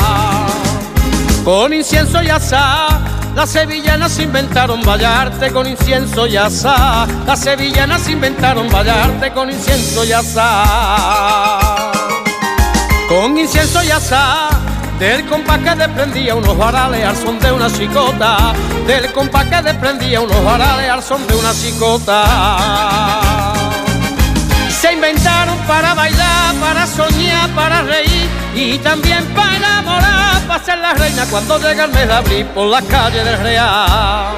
Con 1.43 1.73
incienso 1.73 2.21
y 2.21 2.29
azar 2.29 3.06
las 3.37 3.51
sevillanas 3.51 4.17
inventaron 4.17 4.81
bailarte 4.81 5.51
con 5.51 5.67
incienso 5.67 6.25
y 6.25 6.35
asá. 6.35 7.05
Las 7.27 7.39
sevillanas 7.39 8.09
inventaron 8.09 8.67
bailarte 8.67 9.31
con 9.31 9.51
incienso 9.51 10.03
y 10.03 10.11
asá. 10.11 11.91
Con 13.07 13.37
incienso 13.37 13.83
y 13.83 13.91
asá. 13.91 14.49
Del 14.97 15.27
compás 15.27 15.59
que 15.59 15.75
desprendía 15.75 16.33
unos 16.33 16.57
varales 16.57 17.05
al 17.05 17.15
son 17.15 17.37
de 17.37 17.51
una 17.51 17.71
chicota. 17.71 18.53
Del 18.87 19.13
compás 19.13 19.45
que 19.45 19.61
desprendía 19.61 20.19
unos 20.19 20.43
varales 20.43 20.89
al 20.89 21.03
son 21.03 21.27
de 21.27 21.35
una 21.35 21.53
chicota. 21.53 23.53
Se 24.81 24.93
inventaron 24.93 25.59
para 25.67 25.93
bailar, 25.93 26.55
para 26.55 26.87
soñar, 26.87 27.51
para 27.51 27.83
reír 27.83 28.46
y 28.57 28.79
también 28.79 29.23
para 29.35 29.55
enamorar, 29.55 30.41
para 30.47 30.63
ser 30.63 30.79
la 30.79 30.93
reina 30.95 31.27
cuando 31.29 31.59
llega 31.59 31.85
el 31.85 31.91
mes 31.91 32.07
de 32.07 32.13
abril 32.13 32.45
por 32.47 32.67
las 32.67 32.83
calles 32.85 33.23
del 33.23 33.37
Real. 33.37 34.35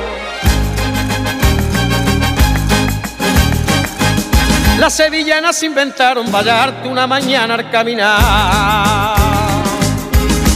Las 4.77 4.93
sevillanas 4.93 5.63
inventaron 5.63 6.29
bailarte 6.31 6.87
una 6.87 7.07
mañana 7.07 7.55
al 7.55 7.71
caminar, 7.71 9.15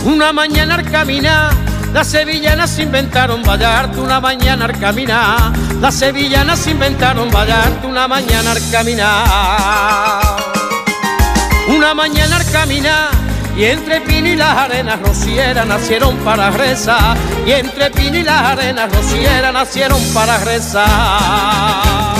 una 0.06 0.34
mañana 0.34 0.76
al 0.76 0.92
caminar. 0.92 1.54
Las 1.94 2.08
sevillanas 2.08 2.80
inventaron 2.80 3.44
bailarte 3.44 4.02
una 4.02 4.20
mañana 4.20 4.66
al 4.66 4.78
caminar. 4.78 5.54
Las 5.80 5.96
sevillanas 5.96 6.68
inventaron 6.68 7.30
bailarte 7.32 7.88
una 7.88 8.08
mañana 8.08 8.52
al 8.52 8.72
caminar. 8.72 9.24
Una 11.70 11.94
mañana 11.94 12.36
al 12.38 12.52
caminar 12.52 13.23
y 13.56 13.66
entre 13.66 14.02
Pino 14.02 14.28
y 14.28 14.36
las 14.36 14.58
arenas 14.58 15.00
rocieras 15.02 15.66
nacieron 15.68 16.18
para 16.18 16.50
rezar. 16.50 17.18
Y 17.46 17.52
entre 17.52 17.92
Pino 17.92 18.18
y 18.18 18.24
las 18.24 18.42
arenas 18.42 18.92
rocieras 18.92 19.54
nacieron 19.54 20.02
para 20.14 20.38
rezar. 20.40 22.16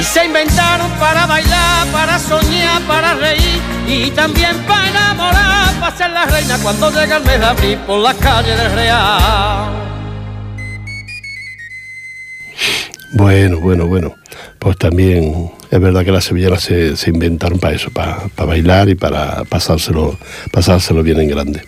Y 0.00 0.02
se 0.02 0.24
inventaron 0.24 0.90
para 0.92 1.26
bailar, 1.26 1.86
para 1.88 2.18
soñar, 2.18 2.80
para 2.82 3.14
reír 3.14 3.60
y 3.86 4.10
también 4.10 4.56
para 4.66 4.88
enamorar, 4.88 5.74
para 5.80 5.96
ser 5.96 6.10
la 6.10 6.24
reina 6.24 6.58
cuando 6.62 6.90
llega 6.90 7.16
el 7.16 7.24
mes 7.24 7.38
de 7.38 7.46
abril 7.46 7.78
por 7.86 8.00
las 8.00 8.14
calles 8.16 8.56
del 8.56 8.72
Real. 8.72 9.83
Bueno, 13.14 13.60
bueno, 13.60 13.86
bueno. 13.86 14.16
Pues 14.58 14.76
también 14.76 15.52
es 15.70 15.80
verdad 15.80 16.04
que 16.04 16.10
las 16.10 16.24
sevillanas 16.24 16.62
se, 16.64 17.10
inventaron 17.10 17.60
para 17.60 17.76
eso, 17.76 17.90
para, 17.90 18.28
bailar 18.36 18.88
y 18.88 18.96
para 18.96 19.44
pasárselo, 19.44 20.18
pasárselo 20.50 21.04
bien 21.04 21.20
en 21.20 21.28
grande. 21.28 21.62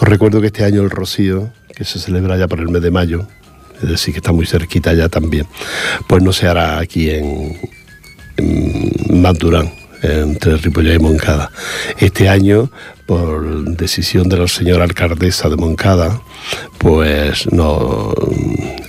Os 0.00 0.08
recuerdo 0.08 0.40
que 0.40 0.46
este 0.46 0.64
año 0.64 0.82
el 0.82 0.90
Rocío, 0.90 1.50
que 1.74 1.84
se 1.84 1.98
celebra 1.98 2.36
ya 2.36 2.46
por 2.46 2.60
el 2.60 2.68
mes 2.68 2.80
de 2.80 2.92
mayo, 2.92 3.26
es 3.82 3.88
decir, 3.88 4.14
que 4.14 4.18
está 4.18 4.30
muy 4.30 4.46
cerquita 4.46 4.94
ya 4.94 5.08
también, 5.08 5.48
pues 6.06 6.22
no 6.22 6.32
se 6.32 6.46
hará 6.46 6.78
aquí 6.78 7.10
en, 7.10 7.58
en 8.36 9.20
Maturán, 9.20 9.72
entre 10.02 10.58
Ripollet 10.58 10.94
y 10.94 10.98
Moncada. 11.00 11.50
Este 11.98 12.28
año, 12.28 12.70
por 13.04 13.64
decisión 13.76 14.28
de 14.28 14.36
la 14.36 14.46
señora 14.46 14.84
alcaldesa 14.84 15.48
de 15.48 15.56
Moncada, 15.56 16.20
pues 16.78 17.50
no, 17.52 18.14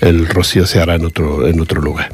el 0.02 0.28
rocío 0.28 0.66
se 0.66 0.80
hará 0.80 0.96
en 0.96 1.06
otro, 1.06 1.48
en 1.48 1.60
otro 1.60 1.82
lugar. 1.82 2.12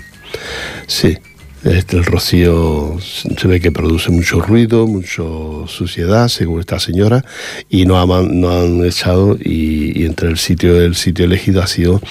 Sí, 0.87 1.17
este, 1.65 1.97
el 1.97 2.05
rocío 2.05 2.99
se 3.01 3.47
ve 3.47 3.59
que 3.59 3.71
produce 3.71 4.11
mucho 4.11 4.39
ruido, 4.39 4.85
mucha 4.85 5.23
suciedad, 5.67 6.27
según 6.27 6.59
esta 6.59 6.79
señora, 6.79 7.25
y 7.69 7.87
no 7.87 7.99
han, 7.99 8.39
no 8.39 8.51
han 8.51 8.85
echado, 8.85 9.35
y, 9.43 10.05
entre 10.05 10.29
el 10.29 10.37
sitio, 10.37 10.79
el 10.79 10.95
sitio 10.95 11.25
elegido 11.25 11.63
ha 11.63 11.67
sido 11.67 12.01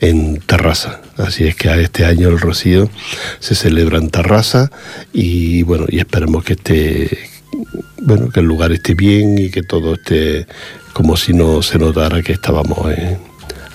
en 0.00 0.40
Terrassa. 0.40 1.00
Así 1.16 1.46
es 1.46 1.54
que 1.54 1.68
este 1.80 2.04
año 2.04 2.28
el 2.28 2.40
rocío 2.40 2.90
se 3.38 3.54
celebra 3.54 3.98
en 3.98 4.10
Terrassa, 4.10 4.72
y 5.12 5.62
bueno, 5.62 5.86
y 5.88 6.00
esperemos 6.00 6.42
que 6.42 6.54
esté, 6.54 7.18
bueno, 8.02 8.30
que 8.30 8.40
el 8.40 8.46
lugar 8.46 8.72
esté 8.72 8.94
bien 8.94 9.38
y 9.38 9.50
que 9.50 9.62
todo 9.62 9.94
esté 9.94 10.48
como 10.92 11.16
si 11.16 11.32
no 11.32 11.62
se 11.62 11.78
notara 11.78 12.20
que 12.20 12.32
estábamos 12.32 12.90
en, 12.90 13.18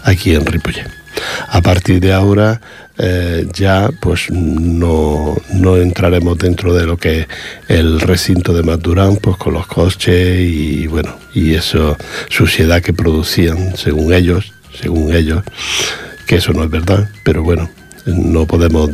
aquí 0.04 0.36
en 0.36 0.45
Ripollet. 0.45 0.99
A 1.48 1.62
partir 1.62 2.00
de 2.00 2.14
ahora 2.14 2.62
eh, 2.98 3.48
ya 3.54 3.90
pues 4.00 4.30
no, 4.30 5.38
no, 5.54 5.78
entraremos 5.78 6.38
dentro 6.38 6.74
de 6.74 6.86
lo 6.86 6.98
que 6.98 7.22
es 7.22 7.28
el 7.70 8.02
recinto 8.02 8.54
de 8.54 8.64
Maturán, 8.64 9.18
pues 9.18 9.38
con 9.38 9.54
los 9.54 9.68
coches 9.68 10.40
y 10.40 10.86
bueno, 10.88 11.16
y 11.34 11.54
eso, 11.54 11.98
suciedad 12.30 12.82
que 12.82 12.92
producían, 12.92 13.78
según 13.78 14.14
ellos, 14.14 14.52
según 14.82 15.16
ellos, 15.16 15.44
que 16.28 16.36
eso 16.36 16.52
no 16.52 16.64
es 16.64 16.70
verdad, 16.70 17.10
pero 17.24 17.42
bueno, 17.42 17.70
no 18.06 18.46
podemos, 18.46 18.90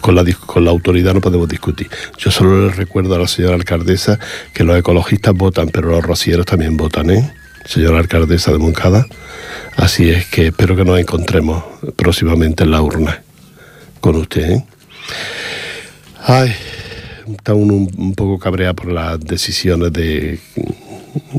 con 0.00 0.14
la, 0.14 0.24
con 0.46 0.64
la 0.64 0.70
autoridad 0.70 1.12
no 1.12 1.20
podemos 1.20 1.48
discutir. 1.48 1.88
Yo 2.18 2.30
solo 2.30 2.66
les 2.66 2.76
recuerdo 2.76 3.14
a 3.14 3.18
la 3.18 3.28
señora 3.28 3.54
alcaldesa 3.54 4.18
que 4.54 4.64
los 4.64 4.78
ecologistas 4.78 5.34
votan, 5.34 5.68
pero 5.68 5.90
los 5.90 6.02
rocieros 6.02 6.46
también 6.46 6.76
votan, 6.76 7.10
¿eh? 7.10 7.32
Señora 7.66 7.98
alcaldesa 7.98 8.52
de 8.52 8.58
Moncada. 8.58 9.06
Así 9.76 10.08
es 10.08 10.26
que 10.26 10.48
espero 10.48 10.76
que 10.76 10.84
nos 10.84 10.98
encontremos 10.98 11.64
próximamente 11.96 12.64
en 12.64 12.70
la 12.70 12.80
urna 12.80 13.22
con 14.00 14.16
usted. 14.16 14.50
¿eh? 14.52 14.64
Ay, 16.24 16.54
está 17.30 17.54
uno 17.54 17.74
un, 17.74 18.14
poco 18.14 18.38
cabreado 18.38 18.74
por 18.74 18.92
las 18.92 19.20
decisiones 19.20 19.92
de 19.92 20.38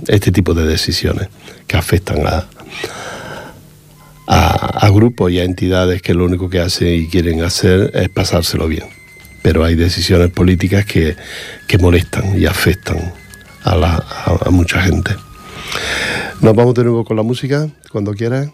este 0.07 0.31
tipo 0.31 0.53
de 0.53 0.65
decisiones 0.65 1.29
que 1.65 1.77
afectan 1.77 2.27
a, 2.27 2.47
a, 4.27 4.89
grupos 4.89 5.31
y 5.31 5.39
a 5.39 5.45
entidades 5.45 6.01
que 6.01 6.13
lo 6.13 6.25
único 6.25 6.49
que 6.49 6.59
hacen 6.59 6.89
y 6.89 7.07
quieren 7.07 7.41
hacer 7.41 7.91
es 7.93 8.09
pasárselo 8.09 8.67
bien. 8.67 8.83
Pero 9.41 9.63
hay 9.63 9.75
decisiones 9.75 10.29
políticas 10.31 10.85
que, 10.85 11.15
que 11.67 11.77
molestan 11.77 12.39
y 12.39 12.45
afectan 12.45 13.13
a, 13.63 13.75
la, 13.75 14.05
a 14.45 14.49
mucha 14.49 14.81
gente. 14.81 15.15
Nos 16.41 16.55
vamos 16.55 16.73
de 16.75 16.83
nuevo 16.83 17.03
con 17.03 17.17
la 17.17 17.23
música, 17.23 17.67
cuando 17.91 18.13
quieras. 18.13 18.49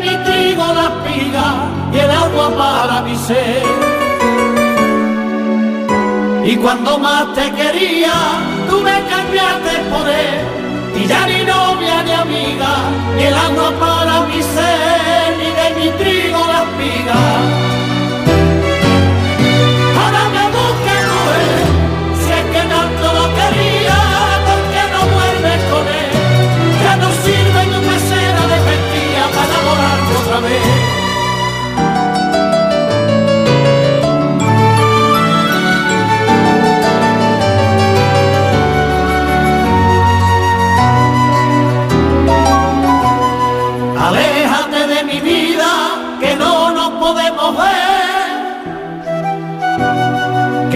Mi 0.00 0.14
trigo 0.24 0.64
la 0.78 0.86
espiga 0.92 1.48
y 1.92 1.98
el 1.98 2.10
agua 2.10 2.46
para 2.56 3.02
mi 3.02 3.16
sed. 3.16 3.62
Y 6.44 6.56
cuando 6.56 6.98
más 6.98 7.32
te 7.34 7.52
quería, 7.52 8.12
tú 8.68 8.80
me 8.80 8.96
cambiaste 9.12 9.74
por 9.92 10.08
él. 10.08 10.40
Y 11.00 11.06
ya 11.06 11.26
ni 11.26 11.44
no 11.44 11.74
novia 11.74 12.02
ni 12.02 12.12
amiga, 12.12 12.72
ni 13.16 13.22
el 13.24 13.34
agua 13.34 13.70
para 13.78 13.89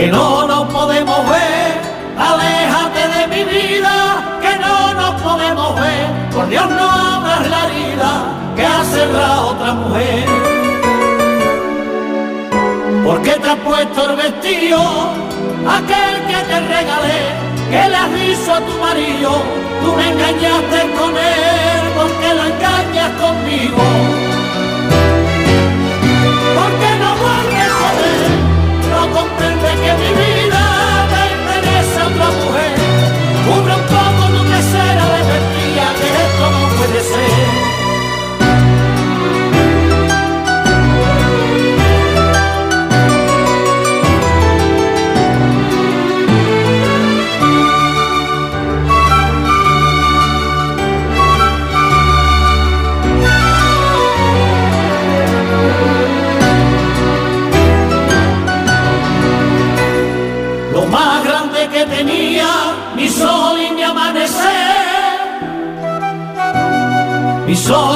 que 0.05 0.11
no 0.11 0.47
nos 0.47 0.65
podemos 0.71 1.19
ver, 1.31 1.81
aléjate 2.19 3.03
de 3.17 3.27
mi 3.33 3.43
vida, 3.51 4.39
que 4.43 4.55
no 4.59 4.93
nos 4.93 5.23
podemos 5.23 5.81
ver, 5.81 6.31
por 6.31 6.47
Dios 6.47 6.69
no 6.69 6.91
abras 6.91 7.49
la 7.49 7.65
herida 7.65 8.13
que 8.55 8.67
ha 8.67 8.85
cerrado 8.85 9.49
otra 9.49 9.73
mujer. 9.73 10.27
¿Por 13.03 13.23
qué 13.23 13.31
te 13.31 13.49
has 13.49 13.57
puesto 13.57 14.11
el 14.11 14.17
vestido, 14.17 14.79
aquel 15.79 16.15
que 16.29 16.41
te 16.51 16.61
regalé, 16.61 17.23
que 17.71 17.89
le 17.89 17.97
has 17.97 18.13
dicho 18.13 18.53
a 18.53 18.61
tu 18.61 18.75
marido, 18.87 19.31
tú 19.83 19.93
me 19.97 20.07
engañaste 20.13 20.81
con 20.99 21.17
él, 21.17 21.83
porque 21.97 22.35
la 22.35 22.47
engañas 22.53 23.11
conmigo? 23.23 23.85
comprende 26.55 26.94
esto 36.97 37.54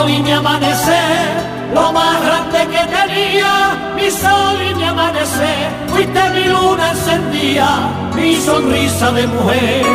y 0.09 0.23
mi 0.23 0.33
amanecer, 0.33 1.29
lo 1.75 1.93
más 1.93 2.21
grande 2.23 2.59
que 2.73 2.83
tenía, 2.97 3.93
mi 3.95 4.11
sol 4.11 4.57
y 4.71 4.75
mi 4.75 4.85
amanecer, 4.85 5.69
fuiste 5.89 6.21
mi 6.31 6.45
luna 6.45 6.91
encendida, 6.91 7.91
mi 8.15 8.37
sonrisa 8.37 9.13
de 9.13 9.27
mujer. 9.27 9.87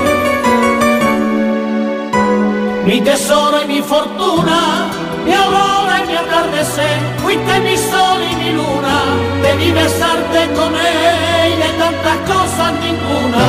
Mi 2.85 3.01
tesoro 3.01 3.63
y 3.63 3.67
mi 3.67 3.81
fortuna, 3.81 4.89
mi 5.25 5.33
aurora 5.33 6.03
y 6.03 6.07
mi 6.07 6.15
atardecer, 6.15 6.97
fuiste 7.23 7.59
mi 7.61 7.77
sol 7.77 8.19
y 8.31 8.35
mi 8.35 8.49
luna, 8.51 8.95
debí 9.41 9.71
besarte 9.71 10.49
con 10.53 10.75
él 10.75 11.53
y 11.53 11.57
de 11.63 11.69
tantas 11.79 12.17
cosas 12.31 12.73
ninguna. 12.85 13.43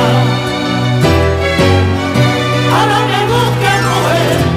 Ahora 2.75 2.99
me 3.11 3.19
busques 3.33 3.81
mujer 3.93 4.54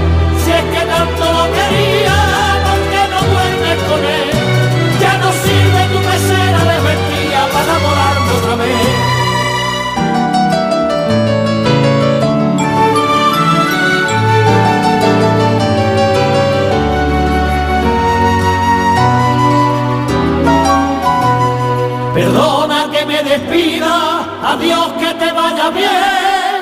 despida, 23.48 24.26
adiós 24.42 24.92
que 25.00 25.14
te 25.14 25.32
vaya 25.32 25.70
bien. 25.70 26.58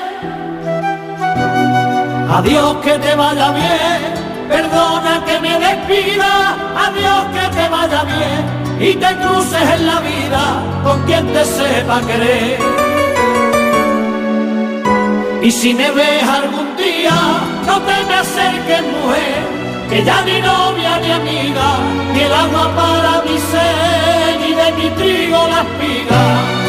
Adiós 2.30 2.76
que 2.84 2.98
te 2.98 3.14
vaya 3.14 3.50
bien, 3.52 4.48
perdona 4.48 5.22
que 5.26 5.40
me 5.40 5.58
despida, 5.58 6.56
adiós 6.86 7.24
que 7.34 7.56
te 7.56 7.68
vaya 7.68 8.04
bien 8.04 8.42
y 8.78 8.94
te 8.94 9.16
cruces 9.16 9.70
en 9.76 9.86
la 9.86 10.00
vida 10.00 10.42
con 10.84 11.02
quien 11.04 11.26
te 11.32 11.44
sepa 11.44 12.00
querer. 12.02 12.58
Y 15.42 15.50
si 15.50 15.72
me 15.74 15.90
ves 15.92 16.22
algún 16.28 16.76
día, 16.76 17.16
no 17.66 17.80
te 17.80 18.04
me 18.08 18.14
acerques 18.14 18.82
mujer, 18.82 19.40
que 19.88 20.04
ya 20.04 20.20
ni 20.22 20.40
novia 20.40 20.98
ni 20.98 21.10
amiga, 21.12 21.68
ni 22.12 22.20
el 22.20 22.32
agua 22.32 22.70
para 22.76 23.22
mi 23.22 23.38
sed, 23.38 24.40
ni 24.40 24.52
de 24.54 24.72
mi 24.72 24.90
trigo 24.90 25.38
la 25.48 25.60
espiga. 25.62 26.65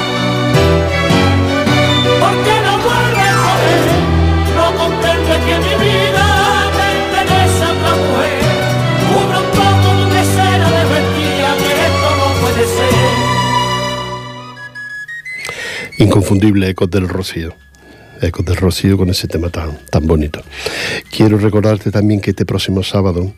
Inconfundible 16.00 16.70
Ecos 16.70 16.92
del 16.92 17.10
Rocío. 17.10 17.56
Ecos 18.22 18.46
del 18.46 18.56
Rocío 18.56 18.98
con 18.98 19.10
ese 19.10 19.28
tema 19.28 19.50
tan, 19.50 19.80
tan 19.90 20.06
bonito. 20.06 20.42
Quiero 21.10 21.40
recordarte 21.40 21.90
también 21.90 22.22
que 22.22 22.30
este 22.30 22.46
próximo 22.46 22.84
sábado, 22.84 23.34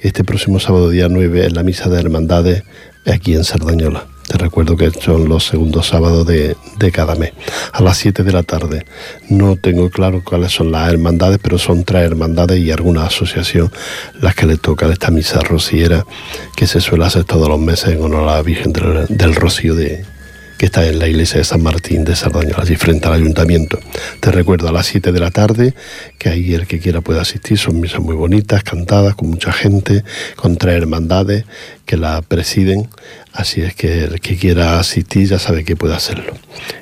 este 0.00 0.22
próximo 0.22 0.60
sábado 0.60 0.90
día 0.90 1.08
9, 1.08 1.46
en 1.46 1.54
la 1.54 1.64
misa 1.64 1.88
de 1.88 1.98
hermandades 1.98 2.62
aquí 3.04 3.34
en 3.34 3.42
Sardañola. 3.42 4.06
Te 4.28 4.38
recuerdo 4.38 4.76
que 4.76 4.90
son 4.90 5.28
los 5.28 5.44
segundos 5.46 5.88
sábados 5.88 6.24
de, 6.24 6.54
cada 6.92 7.16
mes, 7.16 7.32
a 7.72 7.82
las 7.82 7.96
7 7.96 8.22
de 8.22 8.32
la 8.32 8.44
tarde. 8.44 8.86
No 9.28 9.56
tengo 9.56 9.90
claro 9.90 10.22
cuáles 10.22 10.52
son 10.52 10.70
las 10.70 10.92
hermandades, 10.92 11.40
pero 11.42 11.58
son 11.58 11.82
tres 11.82 12.04
hermandades 12.04 12.60
y 12.60 12.70
alguna 12.70 13.06
asociación 13.06 13.72
las 14.20 14.36
que 14.36 14.46
le 14.46 14.56
toca 14.56 14.86
esta 14.86 15.10
misa 15.10 15.40
rociera 15.40 16.04
que 16.54 16.68
se 16.68 16.80
suele 16.80 17.06
hacer 17.06 17.24
todos 17.24 17.48
los 17.48 17.58
meses 17.58 17.88
en 17.88 18.02
honor 18.02 18.28
a 18.28 18.36
la 18.36 18.42
Virgen 18.42 18.72
del 18.72 19.34
Rocío 19.34 19.74
de, 19.74 20.04
que 20.58 20.66
está 20.66 20.84
en 20.84 20.98
la 20.98 21.06
iglesia 21.06 21.38
de 21.38 21.44
San 21.44 21.62
Martín 21.62 22.04
de 22.04 22.16
Sardañola, 22.16 22.62
allí 22.62 22.74
frente 22.74 23.06
al 23.06 23.14
ayuntamiento. 23.14 23.78
Te 24.18 24.32
recuerdo 24.32 24.68
a 24.68 24.72
las 24.72 24.86
7 24.86 25.12
de 25.12 25.20
la 25.20 25.30
tarde, 25.30 25.72
que 26.18 26.28
ahí 26.28 26.52
el 26.52 26.66
que 26.66 26.80
quiera 26.80 27.00
puede 27.00 27.20
asistir, 27.20 27.56
son 27.56 27.80
misas 27.80 28.00
muy 28.00 28.16
bonitas, 28.16 28.64
cantadas, 28.64 29.14
con 29.14 29.30
mucha 29.30 29.52
gente, 29.52 30.02
con 30.34 30.56
tres 30.56 30.74
hermandades 30.74 31.44
que 31.86 31.96
la 31.96 32.20
presiden, 32.22 32.88
así 33.32 33.62
es 33.62 33.74
que 33.74 34.04
el 34.04 34.20
que 34.20 34.36
quiera 34.36 34.80
asistir 34.80 35.28
ya 35.28 35.38
sabe 35.38 35.64
que 35.64 35.76
puede 35.76 35.94
hacerlo. 35.94 36.34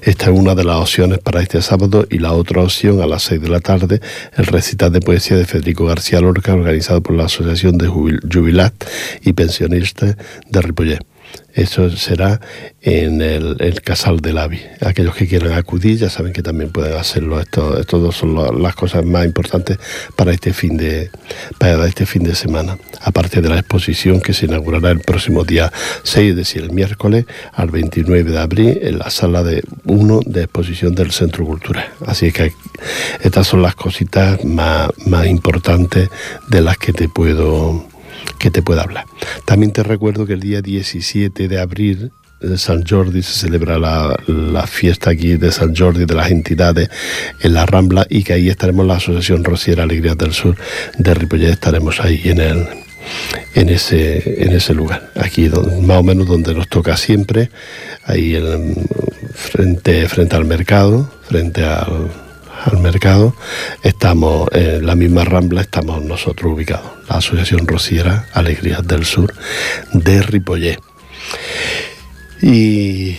Esta 0.02 0.30
es 0.30 0.30
una 0.30 0.54
de 0.54 0.64
las 0.64 0.76
opciones 0.76 1.18
para 1.18 1.42
este 1.42 1.60
sábado 1.60 2.06
y 2.10 2.18
la 2.18 2.32
otra 2.32 2.62
opción 2.62 3.02
a 3.02 3.06
las 3.06 3.24
6 3.24 3.42
de 3.42 3.48
la 3.48 3.60
tarde, 3.60 4.00
el 4.38 4.46
recital 4.46 4.90
de 4.90 5.00
poesía 5.00 5.36
de 5.36 5.44
Federico 5.44 5.84
García 5.84 6.22
Lorca, 6.22 6.54
organizado 6.54 7.02
por 7.02 7.14
la 7.14 7.26
Asociación 7.26 7.76
de 7.76 7.88
Jubilat 7.88 8.72
y 9.22 9.34
Pensionistas 9.34 10.16
de 10.48 10.62
Ripollet. 10.62 11.15
Eso 11.56 11.88
será 11.96 12.38
en 12.82 13.22
el, 13.22 13.80
Casal 13.82 14.20
del 14.20 14.36
Avi. 14.36 14.60
Aquellos 14.82 15.14
que 15.14 15.26
quieran 15.26 15.52
acudir 15.52 15.96
ya 15.96 16.10
saben 16.10 16.34
que 16.34 16.42
también 16.42 16.70
pueden 16.70 16.98
hacerlo. 16.98 17.40
Estos 17.40 17.86
dos 17.88 18.14
son 18.14 18.62
las 18.62 18.74
cosas 18.74 19.06
más 19.06 19.24
importantes 19.24 19.78
para 20.16 20.32
este 20.32 20.52
fin 20.52 20.76
de 20.76 21.10
para 21.58 21.86
este 21.86 22.04
fin 22.04 22.24
de 22.24 22.34
semana. 22.34 22.76
Aparte 23.00 23.40
de 23.40 23.48
la 23.48 23.58
exposición 23.58 24.20
que 24.20 24.34
se 24.34 24.44
inaugurará 24.44 24.90
el 24.90 25.00
próximo 25.00 25.44
día 25.44 25.72
6, 26.02 26.30
es 26.30 26.36
decir, 26.36 26.62
el 26.62 26.72
miércoles 26.72 27.24
al 27.54 27.70
29 27.70 28.30
de 28.30 28.38
abril 28.38 28.78
en 28.82 28.98
la 28.98 29.08
sala 29.08 29.42
de 29.42 29.62
1 29.86 30.20
de 30.26 30.42
exposición 30.42 30.94
del 30.94 31.10
Centro 31.10 31.46
Cultural. 31.46 31.88
Así 32.04 32.32
que 32.32 32.52
estas 33.22 33.46
son 33.46 33.62
las 33.62 33.74
cositas 33.74 34.44
más, 34.44 34.90
más 35.06 35.26
importantes 35.26 36.10
de 36.48 36.60
las 36.60 36.76
que 36.76 36.92
te 36.92 37.08
puedo 37.08 37.95
que 38.38 38.50
te 38.50 38.62
pueda 38.62 38.82
hablar. 38.82 39.04
También 39.44 39.72
te 39.72 39.82
recuerdo 39.82 40.26
que 40.26 40.34
el 40.34 40.40
día 40.40 40.62
17 40.62 41.48
de 41.48 41.58
abril 41.58 42.12
San 42.56 42.84
Jordi, 42.84 43.22
se 43.22 43.32
celebra 43.32 43.78
la, 43.78 44.66
fiesta 44.66 45.10
aquí 45.10 45.36
de 45.36 45.50
San 45.50 45.74
Jordi, 45.74 46.04
de 46.04 46.14
las 46.14 46.30
entidades 46.30 46.90
en 47.40 47.54
la 47.54 47.64
Rambla 47.64 48.06
y 48.10 48.22
que 48.24 48.34
ahí 48.34 48.48
estaremos 48.48 48.86
la 48.86 48.96
Asociación 48.96 49.42
Rociera 49.42 49.84
Alegrías 49.84 50.18
del 50.18 50.32
Sur 50.32 50.56
de 50.98 51.14
Ripollet, 51.14 51.52
estaremos 51.52 52.00
ahí 52.00 52.20
en 52.24 52.40
el 52.40 52.66
en 53.54 53.68
ese, 53.68 54.42
en 54.42 54.52
ese 54.52 54.74
lugar, 54.74 55.12
aquí 55.14 55.48
más 55.82 55.98
o 55.98 56.02
menos 56.02 56.26
donde 56.26 56.54
nos 56.54 56.68
toca 56.68 56.96
siempre, 56.96 57.50
ahí 58.04 58.36
frente, 59.32 60.08
frente 60.08 60.36
al 60.36 60.44
mercado, 60.44 61.08
frente 61.28 61.64
al, 61.64 62.10
al 62.66 62.78
mercado, 62.78 63.34
estamos 63.82 64.48
en 64.52 64.84
la 64.86 64.94
misma 64.94 65.24
rambla, 65.24 65.60
estamos 65.60 66.02
nosotros 66.02 66.52
ubicados, 66.52 66.90
la 67.08 67.16
Asociación 67.16 67.66
Rociera 67.66 68.26
Alegrías 68.32 68.86
del 68.86 69.04
Sur 69.04 69.34
de 69.92 70.22
Ripollet. 70.22 70.80
Y 72.42 73.16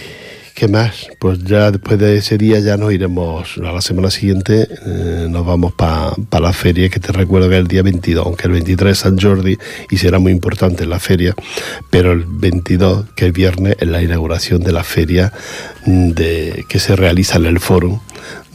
¿Qué 0.57 0.67
más? 0.67 1.07
Pues 1.19 1.43
ya 1.43 1.69
después 1.69 1.99
de 1.99 2.17
ese 2.17 2.35
día 2.35 2.59
ya 2.59 2.77
nos 2.77 2.91
iremos, 2.91 3.59
a 3.59 3.71
la 3.71 3.79
semana 3.79 4.09
siguiente 4.09 4.67
eh, 4.87 5.27
nos 5.29 5.45
vamos 5.45 5.73
para 5.73 6.15
la 6.31 6.51
feria, 6.51 6.89
que 6.89 6.99
te 6.99 7.11
recuerdo 7.11 7.47
que 7.47 7.57
es 7.57 7.61
el 7.61 7.67
día 7.67 7.83
22, 7.83 8.25
aunque 8.25 8.47
el 8.47 8.53
23 8.53 8.91
es 8.91 8.97
San 8.97 9.19
Jordi 9.19 9.55
y 9.91 9.97
será 9.97 10.17
muy 10.17 10.31
importante 10.31 10.87
la 10.87 10.99
feria, 10.99 11.35
pero 11.91 12.11
el 12.11 12.25
22, 12.25 13.05
que 13.15 13.27
es 13.27 13.33
viernes, 13.33 13.75
es 13.79 13.87
la 13.87 14.01
inauguración 14.01 14.63
de 14.63 14.71
la 14.71 14.83
feria 14.83 15.31
mm, 15.85 16.09
de, 16.13 16.65
que 16.67 16.79
se 16.79 16.95
realiza 16.95 17.37
en 17.37 17.45
el 17.45 17.59
Foro 17.59 18.01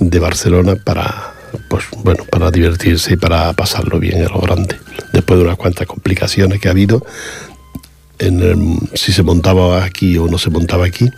de 0.00 0.18
Barcelona 0.18 0.74
para, 0.74 1.34
pues 1.68 1.84
bueno, 2.02 2.24
para 2.24 2.50
divertirse 2.50 3.14
y 3.14 3.16
para 3.16 3.52
pasarlo 3.52 4.00
bien 4.00 4.16
en 4.16 4.24
lo 4.32 4.40
grande. 4.40 4.74
Después 5.12 5.38
de 5.38 5.44
unas 5.44 5.56
cuantas 5.56 5.86
complicaciones 5.86 6.60
que 6.60 6.66
ha 6.66 6.72
habido, 6.72 7.06
en 8.22 8.40
el, 8.40 8.78
si 8.94 9.12
se 9.12 9.22
montaba 9.22 9.84
aquí 9.84 10.16
o 10.16 10.28
no 10.28 10.38
se 10.38 10.50
montaba 10.50 10.86
aquí, 10.86 11.10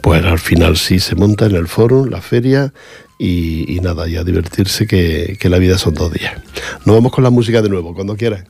pues 0.00 0.24
al 0.24 0.38
final 0.38 0.76
sí 0.76 1.00
se 1.00 1.16
monta 1.16 1.46
en 1.46 1.56
el 1.56 1.66
foro, 1.66 2.06
la 2.06 2.22
feria 2.22 2.72
y, 3.18 3.78
nada, 3.82 4.08
y 4.08 4.16
a 4.16 4.24
divertirse 4.24 4.86
que, 4.86 5.38
la 5.42 5.58
vida 5.58 5.76
son 5.76 5.94
dos 5.94 6.12
días. 6.12 6.34
Nos 6.84 6.96
vamos 6.96 7.12
con 7.12 7.24
la 7.24 7.30
música 7.30 7.62
de 7.62 7.68
nuevo, 7.68 7.94
cuando 7.94 8.16
quieran. 8.16 8.46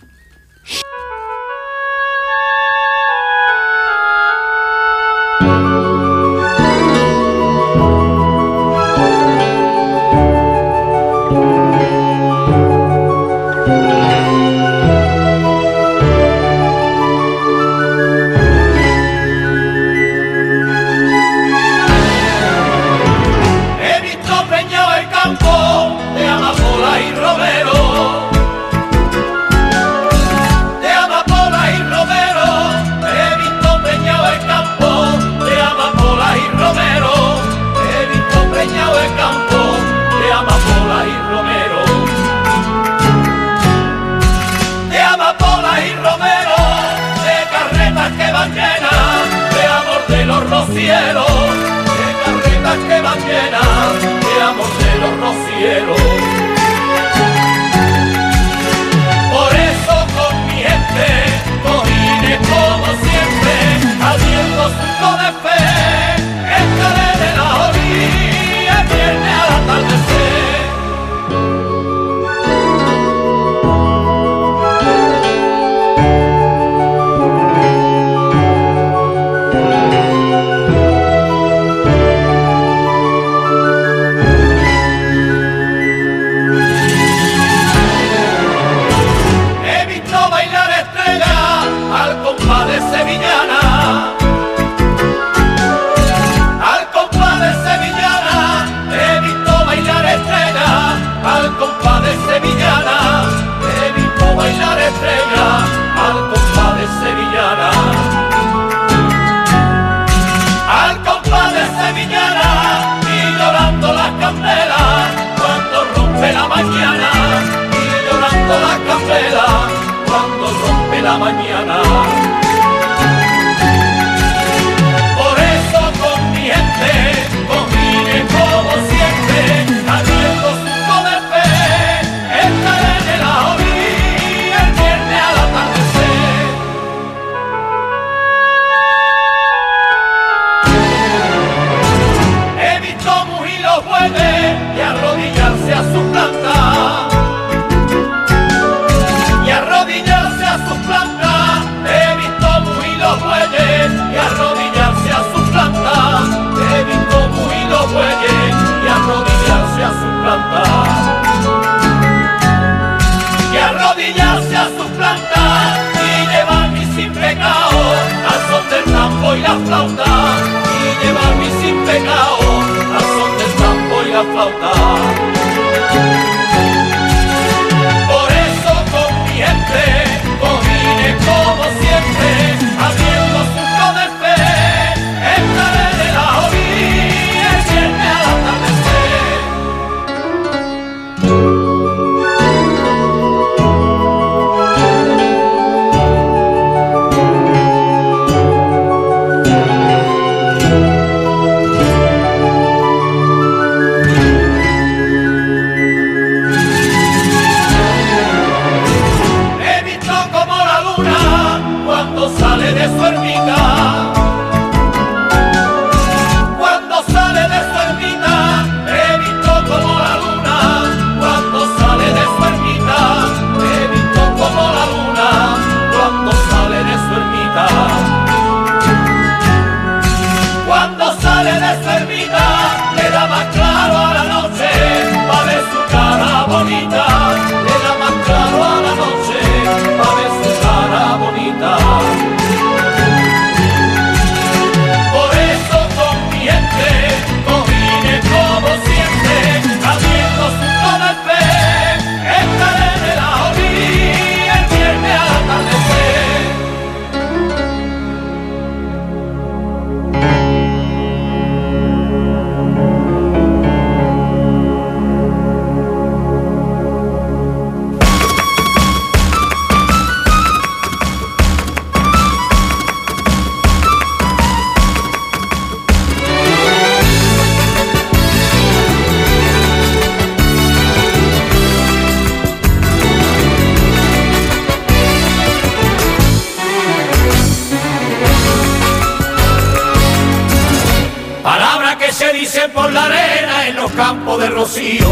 Campos 294.09 294.38
de 294.38 294.51
Rocío, 294.51 295.09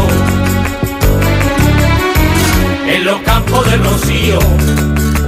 en 2.87 3.03
los 3.03 3.19
campos 3.23 3.69
de 3.69 3.75
Rocío, 3.75 4.39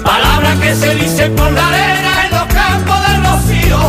palabras 0.06 0.58
que 0.60 0.73
se 0.73 0.95
dicen 0.95 1.36
por 1.36 1.51
la 1.51 1.67
arena 1.67 2.12
en 2.23 2.32
los 2.32 2.45
campos 2.45 2.97
de 3.06 3.17
Rocío, 3.27 3.80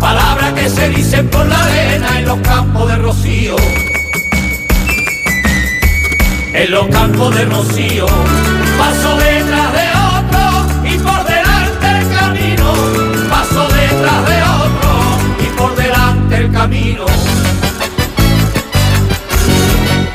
palabras 0.00 0.52
que 0.54 0.70
se 0.70 0.88
dicen 0.88 1.28
por 1.28 1.44
la 1.44 1.62
arena 1.62 2.20
en 2.20 2.24
los 2.24 2.38
campos 2.38 2.88
de 2.88 2.96
Rocío. 2.96 3.56
En 6.54 6.70
los 6.70 6.86
campos 6.86 7.34
de 7.34 7.44
Rocío, 7.44 8.06
paso 8.78 9.16
detrás 9.18 9.72
de 9.74 9.88
otro 10.16 10.88
y 10.90 10.96
por 10.96 11.22
delante 11.26 11.86
el 11.98 12.08
camino, 12.16 12.72
paso 13.28 13.68
detrás 13.74 14.26
de 14.30 14.42
otro 14.64 14.92
y 15.38 15.58
por 15.58 15.76
delante 15.76 16.36
el 16.38 16.50
camino. 16.50 17.04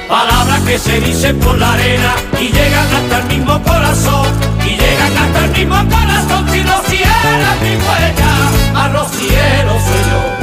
Palabras 0.09 0.61
que 0.61 0.79
se 0.79 1.01
dicen 1.01 1.37
por 1.39 1.57
la 1.57 1.73
arena 1.73 2.15
y 2.39 2.47
llegan 2.47 2.87
hasta 2.95 3.19
el 3.19 3.25
mismo 3.25 3.61
corazón. 3.61 4.27
Y 4.65 4.69
llegan 4.69 5.17
hasta 5.17 5.45
el 5.45 5.51
mismo 5.51 5.75
corazón. 5.75 6.49
Si 6.49 6.63
rociera 6.63 7.55
mi 7.61 7.75
huella, 7.75 8.83
a 8.83 8.87
rociero 8.89 9.71
soy 9.71 10.11
yo. 10.11 10.36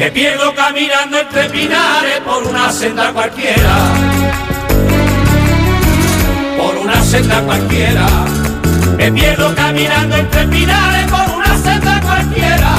Me 0.00 0.10
pierdo 0.10 0.54
caminando 0.54 1.18
entre 1.18 1.50
pinares 1.50 2.20
por 2.24 2.42
una 2.44 2.72
senda 2.72 3.12
cualquiera. 3.12 3.76
Por 6.56 6.78
una 6.78 7.04
senda 7.04 7.42
cualquiera. 7.42 8.06
Me 8.96 9.12
pierdo 9.12 9.54
caminando 9.54 10.16
entre 10.16 10.46
pinares 10.46 11.06
por 11.06 11.36
una 11.36 11.58
senda 11.58 12.00
cualquiera. 12.00 12.76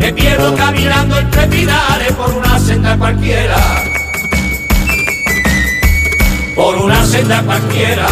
Me 0.00 0.12
pierdo 0.12 0.56
caminando 0.56 1.18
entre 1.20 1.46
pinares 1.46 2.12
por 2.14 2.32
una 2.32 2.58
senda 2.58 2.98
cualquiera. 2.98 3.56
Por 6.56 6.78
una 6.78 7.06
senda 7.06 7.42
cualquiera. 7.42 8.08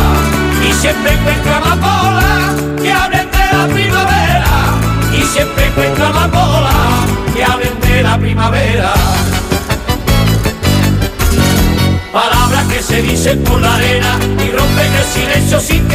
Y 0.64 0.72
siempre 0.74 1.12
encuentro 1.12 1.54
amapola 1.54 2.54
que 2.80 2.92
hablen 2.92 3.30
de 3.32 3.56
la 3.58 3.66
primavera. 3.66 4.27
Y 5.18 5.22
siempre 5.22 5.66
encuentro 5.66 6.06
amapola 6.06 6.70
que 7.34 7.44
hablen 7.44 7.80
de 7.80 8.02
la 8.04 8.18
primavera. 8.18 8.92
Palabras 12.12 12.64
que 12.66 12.82
se 12.82 13.02
dicen 13.02 13.42
por 13.42 13.60
la 13.60 13.74
arena 13.74 14.16
y 14.36 14.50
rompen 14.50 14.94
el 14.94 15.04
silencio 15.04 15.60
sin 15.60 15.87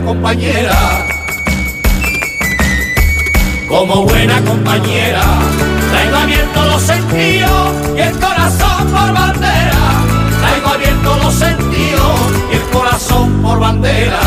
compañera. 0.00 1.06
Como 3.68 4.04
buena 4.04 4.40
compañera. 4.42 5.22
Traigo 5.90 6.16
abiertos 6.16 6.66
los 6.66 6.82
sentidos 6.82 7.72
y 7.96 8.00
el 8.00 8.18
corazón 8.18 8.86
por 8.86 9.12
bandera. 9.12 9.82
Traigo 10.40 10.68
abiertos 10.68 11.22
los 11.24 11.34
sentidos 11.34 12.20
y 12.50 12.56
el 12.56 12.62
corazón 12.70 13.42
por 13.42 13.58
bandera. 13.60 14.20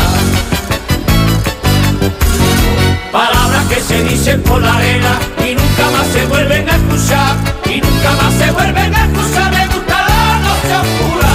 Palabras 3.10 3.64
que 3.68 3.80
se 3.80 4.04
dicen 4.04 4.42
por 4.42 4.62
la 4.62 4.76
arena 4.76 5.18
y 5.44 5.54
nunca 5.54 5.90
más 5.90 6.06
se 6.08 6.26
vuelven 6.26 6.68
a 6.68 6.76
escuchar. 6.76 7.36
Y 7.64 7.80
nunca 7.80 8.10
más 8.22 8.34
se 8.34 8.50
vuelven 8.52 8.94
a 8.94 9.06
escuchar. 9.06 9.50
Me 9.50 9.66
gusta 9.66 10.06
la 10.08 10.38
noche 10.46 10.76
oscura 10.76 11.32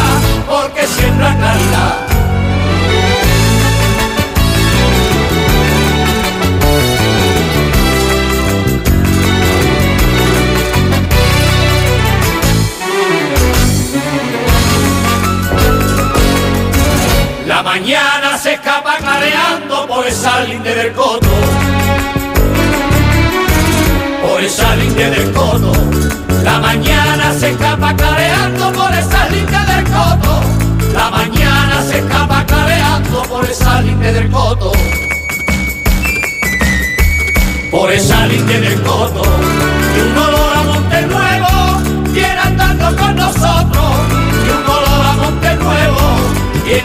porque 0.48 0.88
siembra 0.88 1.36
claridad. 1.36 2.11
Mañana 17.74 18.38
se 18.38 18.56
escapa 18.56 18.98
clareando 18.98 19.88
por 19.88 20.06
esa 20.06 20.42
linde 20.42 20.76
del 20.76 20.92
coto. 20.92 21.30
Por 24.22 24.44
esa 24.44 24.76
linde 24.76 25.10
del 25.10 25.32
coto. 25.32 25.72
La 26.44 26.60
mañana 26.60 27.34
se 27.40 27.52
escapa 27.52 27.96
clareando 27.96 28.74
por 28.74 28.94
esa 28.94 29.30
linde 29.30 29.60
del 29.72 29.86
coto. 29.86 30.42
La 30.94 31.10
mañana 31.12 31.82
se 31.88 32.00
escapa 32.00 32.46
clareando 32.46 33.22
por 33.24 33.50
esa 33.50 33.82
linde 33.82 34.12
del 34.12 34.30
coto. 34.30 34.74
Por 37.72 37.90
esa 37.94 38.26
linde 38.26 38.60
del 38.60 38.82
coto. 38.82 39.24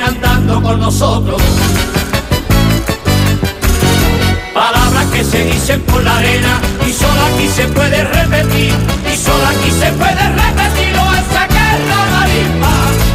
Andando 0.03 0.63
con 0.63 0.81
nosotros. 0.81 1.41
Palabras 4.55 5.07
que 5.07 5.23
se 5.25 5.45
dicen 5.45 5.81
por 5.83 6.03
la 6.03 6.17
arena 6.17 6.61
y 6.87 6.93
solo 6.93 7.21
aquí 7.35 7.49
se 7.49 7.67
puede 7.69 8.05
repetir, 8.05 8.73
y 9.13 9.17
solo 9.17 9.47
aquí 9.47 9.71
se 9.71 9.93
puede 9.93 10.29
repetir 10.29 10.97
o 10.97 11.15
es 11.15 11.27
sacar 11.27 11.79
la 11.81 12.07
marisma 12.17 12.73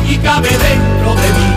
y 0.07 0.17
cabe 0.17 0.49
dentro 0.49 1.15
de 1.15 1.29
mí. 1.39 1.55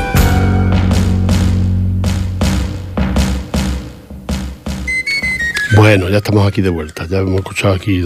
Bueno, 5.77 6.09
ya 6.09 6.19
estamos 6.19 6.47
aquí 6.47 6.63
de 6.63 6.71
vuelta, 6.71 7.07
ya 7.07 7.19
hemos 7.19 7.41
escuchado 7.41 7.75
aquí 7.75 8.03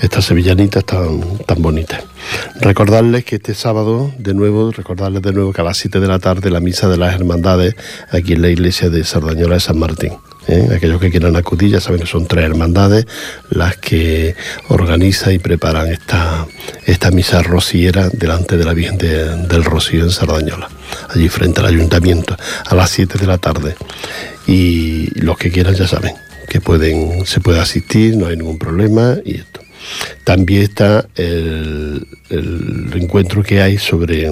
estas 0.00 0.24
sevillanitas 0.26 0.84
tan, 0.84 1.20
tan 1.46 1.62
bonitas. 1.62 2.02
Recordarles 2.60 3.24
que 3.24 3.36
este 3.36 3.54
sábado, 3.54 4.12
de 4.18 4.34
nuevo, 4.34 4.72
recordarles 4.72 5.22
de 5.22 5.32
nuevo 5.32 5.52
que 5.52 5.60
a 5.60 5.64
las 5.64 5.76
7 5.78 6.00
de 6.00 6.06
la 6.08 6.18
tarde 6.18 6.50
la 6.50 6.60
misa 6.60 6.88
de 6.88 6.96
las 6.96 7.14
hermandades 7.14 7.74
aquí 8.10 8.32
en 8.34 8.42
la 8.42 8.48
iglesia 8.48 8.90
de 8.90 9.04
Sardañola 9.04 9.54
de 9.54 9.60
San 9.60 9.78
Martín. 9.78 10.12
¿eh? 10.48 10.68
Aquellos 10.76 11.00
que 11.00 11.10
quieran 11.10 11.36
acudir 11.36 11.70
ya 11.70 11.80
saben 11.80 12.00
que 12.00 12.06
son 12.06 12.26
tres 12.26 12.44
hermandades 12.44 13.06
las 13.50 13.76
que 13.76 14.34
organizan 14.68 15.34
y 15.34 15.38
preparan 15.38 15.88
esta, 15.92 16.46
esta 16.84 17.10
misa 17.10 17.42
rociera 17.42 18.08
delante 18.12 18.56
de 18.56 18.64
la 18.64 18.74
Virgen 18.74 18.98
de- 18.98 19.36
del 19.46 19.64
Rocío 19.64 20.04
en 20.04 20.10
Sardañola, 20.10 20.68
allí 21.10 21.28
frente 21.28 21.60
al 21.60 21.66
ayuntamiento, 21.66 22.36
a 22.66 22.74
las 22.74 22.90
7 22.90 23.18
de 23.18 23.26
la 23.26 23.38
tarde. 23.38 23.76
Y 24.46 25.08
los 25.20 25.36
que 25.38 25.50
quieran 25.50 25.74
ya 25.74 25.86
saben 25.88 26.14
que 26.48 26.60
pueden, 26.60 27.26
se 27.26 27.40
puede 27.40 27.58
asistir, 27.60 28.16
no 28.16 28.26
hay 28.26 28.36
ningún 28.36 28.58
problema 28.58 29.16
y 29.24 29.36
esto. 29.36 29.60
También 30.24 30.62
está 30.62 31.08
el, 31.14 32.06
encuentro 32.94 33.42
que 33.42 33.60
hay 33.60 33.78
sobre 33.78 34.30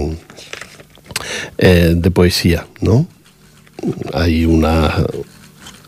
eh, 1.58 1.92
de 1.94 2.10
poesía, 2.10 2.66
¿no? 2.80 3.06
Hay 4.12 4.44
una 4.46 5.04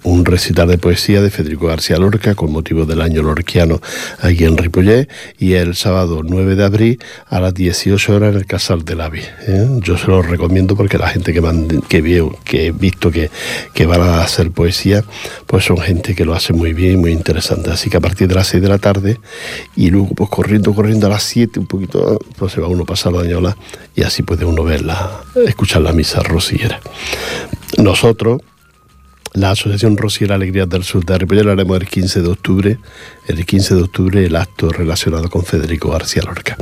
un 0.07 0.25
recital 0.25 0.69
de 0.69 0.79
poesía 0.79 1.21
de 1.21 1.31
Federico 1.31 1.67
García 1.67 1.97
Lorca 1.99 2.37
con 2.37 2.53
motivo 2.53 2.85
del 2.87 3.01
año 3.01 3.23
lorquiano 3.23 3.81
aquí 4.21 4.45
en 4.45 4.57
Ripollet 4.57 5.09
y 5.37 5.55
el 5.55 5.75
sábado 5.75 6.23
9 6.23 6.55
de 6.55 6.65
abril 6.65 7.01
a 7.29 7.41
las 7.41 7.53
18 7.55 8.15
horas 8.15 8.31
en 8.33 8.39
el 8.39 8.47
Casal 8.47 8.85
del 8.85 9.01
Avi. 9.01 9.23
¿eh? 9.49 9.67
Yo 9.83 9.99
se 9.99 10.07
lo 10.07 10.23
recomiendo 10.23 10.77
porque 10.77 10.97
la 10.97 11.09
gente 11.09 11.33
que, 11.33 11.43
mande- 11.43 11.83
que 11.89 12.03
veo, 12.03 12.39
que 12.45 12.67
he 12.67 12.71
visto 12.71 13.11
que, 13.11 13.31
que 13.75 13.85
van 13.87 14.01
a 14.01 14.23
hacer 14.23 14.53
poesía, 14.53 15.03
pues 15.47 15.65
son 15.65 15.79
gente 15.79 16.15
que 16.15 16.25
lo 16.25 16.35
hace 16.35 16.53
muy 16.53 16.73
bien 16.73 16.93
y 16.93 16.97
muy 16.99 17.11
interesante. 17.11 17.71
Así 17.71 17.91
que 17.91 17.97
a 17.97 18.01
partir 18.01 18.29
de 18.29 18.37
las 18.37 18.47
6 18.47 18.63
de 18.63 18.69
la 18.69 18.79
tarde 18.79 19.19
y 19.75 19.91
luego 19.91 20.11
pues 20.15 20.31
corriendo, 20.31 20.73
corriendo 20.73 21.09
a 21.09 21.11
las 21.11 21.25
7 21.25 21.59
un 21.59 21.67
poquito, 21.67 22.21
pues 22.39 22.53
se 22.53 22.61
va 22.61 22.69
uno 22.69 22.85
a 22.85 22.87
pasar 22.87 23.13
la 23.13 23.23
dañola 23.23 23.57
y 23.97 24.03
así 24.05 24.23
puede 24.23 24.45
uno 24.45 24.63
verla, 24.63 25.23
escuchar 25.47 25.83
la 25.83 25.93
misa 25.93 26.23
rosillera. 26.23 26.81
Nosotros 27.79 28.41
La 29.37 29.51
Asociación 29.51 29.99
Rociera 29.99 30.37
Alegrías 30.37 30.67
del 30.67 30.83
Sur 30.83 31.05
de 31.05 31.19
Ripollet 31.19 31.45
lo 31.45 31.53
haremos 31.53 31.79
el 31.79 31.87
15 31.87 32.23
de 32.23 32.29
octubre, 32.29 32.79
el 33.27 33.45
15 33.45 33.75
de 33.75 33.83
octubre 33.83 34.25
el 34.25 34.35
acto 34.35 34.71
relacionado 34.71 35.29
con 35.29 35.45
Federico 35.45 35.91
García 35.91 36.23
Lorca. 36.23 36.57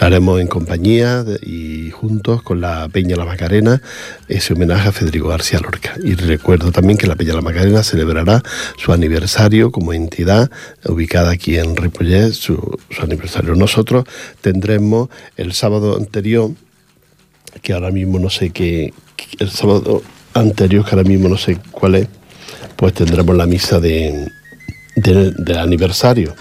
Lo 0.00 0.06
haremos 0.06 0.40
en 0.40 0.46
compañía 0.46 1.24
y 1.42 1.90
juntos 1.90 2.40
con 2.42 2.60
la 2.60 2.88
Peña 2.88 3.16
La 3.16 3.24
Macarena, 3.24 3.82
ese 4.28 4.52
homenaje 4.52 4.90
a 4.90 4.92
Federico 4.92 5.26
García 5.26 5.58
Lorca. 5.58 5.94
Y 6.04 6.14
recuerdo 6.14 6.70
también 6.70 6.96
que 6.96 7.08
la 7.08 7.16
Peña 7.16 7.34
La 7.34 7.40
Macarena 7.40 7.82
celebrará 7.82 8.44
su 8.76 8.92
aniversario 8.92 9.72
como 9.72 9.92
entidad 9.92 10.52
ubicada 10.84 11.32
aquí 11.32 11.58
en 11.58 11.74
Ripollet, 11.74 12.30
su 12.30 12.78
aniversario. 13.02 13.56
Nosotros 13.56 14.04
tendremos 14.40 15.08
el 15.36 15.52
sábado 15.52 15.96
anterior, 15.96 16.52
que 17.60 17.72
ahora 17.72 17.90
mismo 17.90 18.20
no 18.20 18.30
sé 18.30 18.50
qué, 18.50 18.94
el 19.40 19.50
sábado 19.50 20.04
anterior, 20.32 20.84
que 20.84 20.92
ahora 20.92 21.08
mismo 21.08 21.28
no 21.28 21.36
sé 21.36 21.58
cuál 21.72 21.96
es, 21.96 22.08
pues 22.80 22.94
tendremos 22.94 23.36
la 23.36 23.44
misa 23.44 23.78
de, 23.78 24.32
del 24.96 25.58
aniversario 25.58 26.34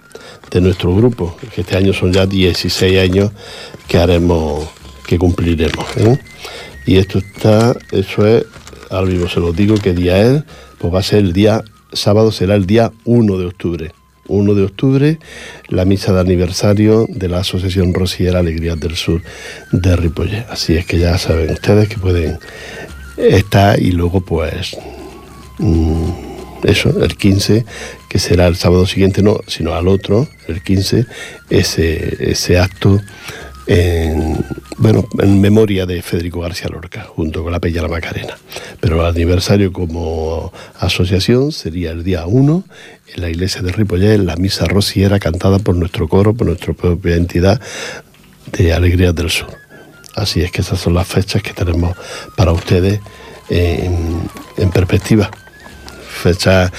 de 0.49 0.61
nuestro 0.61 0.95
grupo, 0.95 1.35
que 1.53 1.59
este 1.59 1.75
año 1.75 1.91
son 1.91 2.13
ya 2.13 2.25
16 2.25 2.97
años 2.97 3.31
que 3.89 3.97
haremos, 3.97 4.65
que 5.05 5.19
cumpliremos. 5.19 5.85
¿eh? 5.97 6.17
Y 6.85 6.95
esto 6.95 7.19
está, 7.19 7.75
eso 7.91 8.25
es, 8.25 8.45
ahora 8.89 9.07
mismo 9.07 9.27
se 9.27 9.41
lo 9.41 9.51
digo 9.51 9.75
qué 9.83 9.91
día 9.91 10.17
es, 10.21 10.43
pues 10.77 10.93
va 10.93 10.99
a 10.99 11.03
ser 11.03 11.19
el 11.19 11.33
día, 11.33 11.61
sábado 11.91 12.31
será 12.31 12.55
el 12.55 12.65
día 12.65 12.93
1 13.03 13.37
de 13.37 13.45
octubre. 13.45 13.91
1 14.29 14.53
de 14.53 14.63
octubre, 14.63 15.19
la 15.67 15.83
misa 15.83 16.13
de 16.13 16.21
aniversario 16.21 17.05
de 17.09 17.27
la 17.27 17.39
Asociación 17.39 17.93
Rociera 17.93 18.39
Alegrías 18.39 18.79
del 18.79 18.95
Sur 18.95 19.23
de 19.73 19.93
Ripollet. 19.97 20.45
Así 20.49 20.77
es 20.77 20.85
que 20.85 20.99
ya 20.99 21.17
saben 21.17 21.51
ustedes 21.51 21.89
que 21.89 21.97
pueden 21.97 22.39
estar 23.17 23.77
y 23.77 23.91
luego 23.91 24.21
pues... 24.21 24.77
Mmm, 25.57 26.28
eso, 26.63 27.03
el 27.03 27.15
15, 27.15 27.65
que 28.07 28.19
será 28.19 28.47
el 28.47 28.55
sábado 28.55 28.85
siguiente, 28.85 29.21
no, 29.21 29.39
sino 29.47 29.73
al 29.73 29.87
otro, 29.87 30.27
el 30.47 30.61
15, 30.61 31.05
ese, 31.49 32.31
ese 32.31 32.59
acto 32.59 33.01
en, 33.67 34.43
bueno, 34.77 35.07
en 35.19 35.39
memoria 35.39 35.85
de 35.85 36.01
Federico 36.01 36.41
García 36.41 36.69
Lorca, 36.69 37.03
junto 37.03 37.43
con 37.43 37.51
la 37.51 37.59
Peña 37.59 37.83
La 37.83 37.87
Macarena. 37.87 38.37
Pero 38.79 39.01
el 39.01 39.15
aniversario 39.15 39.71
como 39.71 40.51
asociación 40.79 41.51
sería 41.51 41.91
el 41.91 42.03
día 42.03 42.25
1 42.25 42.63
en 43.13 43.21
la 43.21 43.29
iglesia 43.29 43.61
de 43.61 43.71
Ripollet, 43.71 44.17
la 44.17 44.35
misa 44.35 44.65
rociera 44.65 45.19
cantada 45.19 45.59
por 45.59 45.75
nuestro 45.75 46.07
coro, 46.07 46.33
por 46.33 46.47
nuestra 46.47 46.73
propia 46.73 47.15
entidad 47.15 47.61
de 48.51 48.73
Alegrías 48.73 49.13
del 49.13 49.29
Sur. 49.29 49.49
Así 50.15 50.41
es 50.41 50.51
que 50.51 50.61
esas 50.61 50.79
son 50.79 50.95
las 50.95 51.07
fechas 51.07 51.43
que 51.43 51.53
tenemos 51.53 51.95
para 52.35 52.51
ustedes 52.51 52.99
en 53.49 54.69
perspectiva 54.73 55.29
fechas 56.19 56.71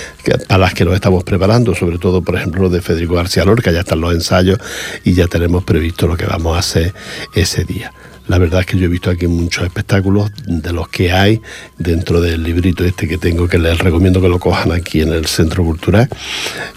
para 0.47 0.59
las 0.59 0.75
que 0.75 0.85
nos 0.85 0.95
estamos 0.95 1.25
preparando, 1.25 1.75
sobre 1.75 1.99
todo, 1.99 2.23
por 2.23 2.37
ejemplo, 2.37 2.63
lo 2.63 2.69
de 2.69 2.81
Federico 2.81 3.15
García 3.15 3.45
Lorca, 3.45 3.73
ya 3.73 3.81
están 3.81 4.01
los 4.01 4.15
ensayos 4.15 4.59
y 5.05 5.15
ya 5.15 5.27
tenemos 5.27 5.65
previsto 5.65 6.07
lo 6.07 6.17
que 6.17 6.27
vamos 6.27 6.57
a 6.57 6.61
hacer 6.61 6.95
ese 7.35 7.65
día. 7.65 7.93
La 8.31 8.39
verdad 8.39 8.61
es 8.61 8.67
que 8.67 8.79
yo 8.79 8.85
he 8.85 8.89
visto 8.89 9.11
aquí 9.11 9.27
muchos 9.27 9.65
espectáculos 9.65 10.31
de 10.47 10.73
los 10.73 10.89
que 10.89 11.11
hay 11.11 11.41
dentro 11.79 12.21
del 12.21 12.45
librito 12.45 12.85
este 12.85 13.09
que 13.09 13.19
tengo, 13.19 13.49
que 13.49 13.59
les 13.59 13.77
recomiendo 13.79 14.21
que 14.21 14.29
lo 14.29 14.39
cojan 14.39 14.71
aquí 14.71 15.01
en 15.01 15.13
el 15.13 15.27
Centro 15.27 15.65
Cultural. 15.65 16.09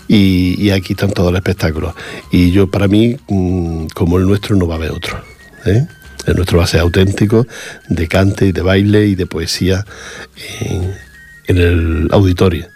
Y, 0.08 0.72
aquí 0.72 0.94
están 0.94 1.12
todos 1.12 1.32
los 1.32 1.38
espectáculos. 1.38 1.94
Y 2.32 2.50
yo, 2.50 2.72
para 2.72 2.88
mí, 2.88 3.18
mm, 3.28 3.86
como 3.94 4.18
el 4.18 4.26
nuestro, 4.26 4.56
no 4.56 4.66
va 4.66 4.74
a 4.74 4.78
haber 4.78 4.90
otro. 4.92 5.22
¿eh? 5.68 5.86
El 6.26 6.36
nuestro 6.38 6.58
va 6.58 6.64
a 6.64 6.68
ser 6.68 6.80
auténtico, 6.80 7.46
de 7.88 8.08
cante 8.08 8.48
y 8.48 8.52
de 8.52 8.62
baile 8.64 9.06
y 9.06 9.14
de 9.14 9.28
poesía 9.28 9.86
el 11.48 12.08
auditorio 12.12 12.68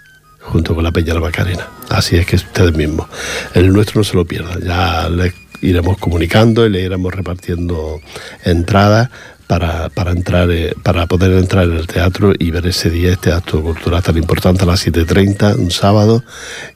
junto 0.47 0.73
con 0.73 0.83
la 0.83 0.91
Peña 0.91 1.13
la 1.13 1.19
Macarena. 1.19 1.67
Así 1.89 2.15
es 2.15 2.25
que 2.25 2.37
ustedes 2.37 2.73
mismos. 2.73 3.07
El 3.53 3.71
nuestro 3.73 3.99
no 3.99 4.03
se 4.03 4.15
lo 4.15 4.25
pierdan. 4.25 4.61
Ya 4.61 5.09
les 5.09 5.33
iremos 5.61 5.97
comunicando 5.97 6.65
y 6.65 6.69
le 6.69 6.81
iremos 6.81 7.13
repartiendo 7.13 7.99
entradas 8.43 9.09
para, 9.47 9.89
para, 9.89 10.11
entrar, 10.11 10.51
eh, 10.51 10.73
para 10.83 11.05
poder 11.07 11.31
entrar 11.33 11.65
en 11.65 11.77
el 11.77 11.87
teatro 11.87 12.33
y 12.37 12.51
ver 12.51 12.67
ese 12.67 12.89
día 12.89 13.13
este 13.13 13.31
acto 13.31 13.61
cultural 13.61 14.03
tan 14.03 14.17
importante 14.17 14.63
a 14.63 14.67
las 14.67 14.85
7.30, 14.85 15.57
un 15.57 15.71
sábado, 15.71 16.23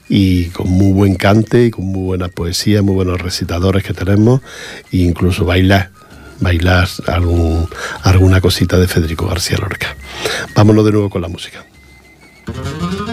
y 0.08 0.46
con 0.46 0.70
muy 0.70 0.92
buen 0.92 1.14
cante 1.16 1.66
y 1.66 1.70
con 1.70 1.84
muy 1.84 2.02
buena 2.02 2.28
poesía, 2.28 2.80
muy 2.80 2.94
buenos 2.94 3.20
recitadores 3.20 3.84
que 3.84 3.92
tenemos, 3.92 4.40
e 4.90 4.98
incluso 4.98 5.44
bailar 5.44 5.90
bailar 6.40 6.88
algún, 7.06 7.68
alguna 8.02 8.40
cosita 8.40 8.76
de 8.76 8.88
Federico 8.88 9.28
García 9.28 9.58
Lorca. 9.58 9.94
Vámonos 10.56 10.84
de 10.84 10.90
nuevo 10.90 11.08
con 11.08 11.22
la 11.22 11.28
música. 11.28 11.64
Thank 12.46 13.08
you. 13.08 13.11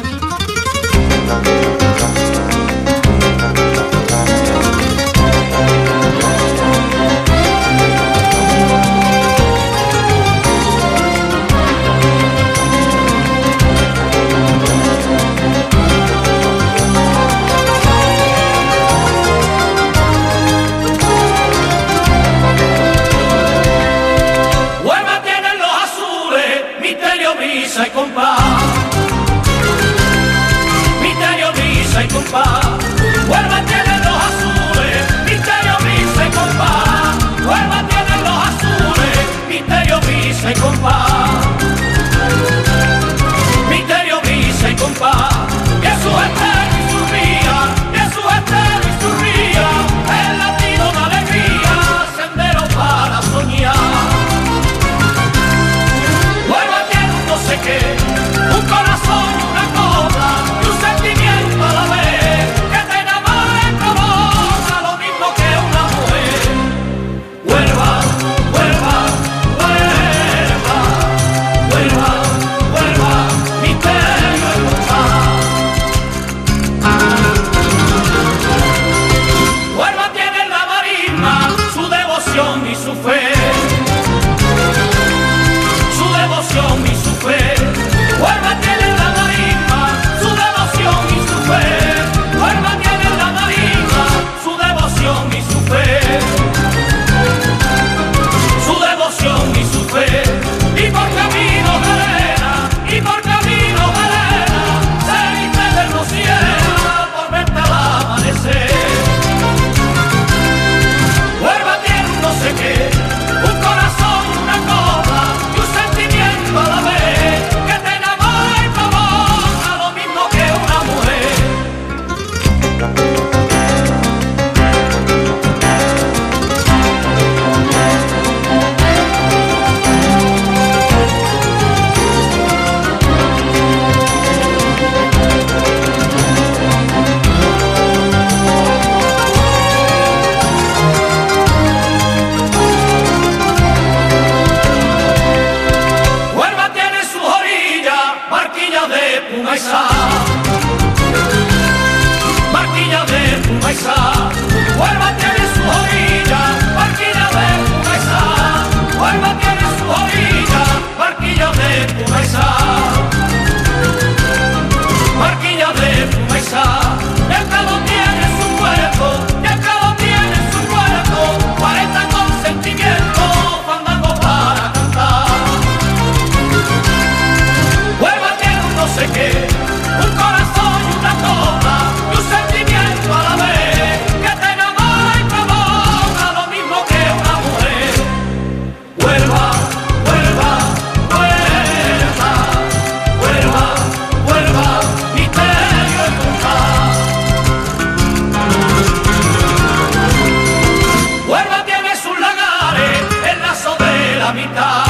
mitad. 204.34 204.89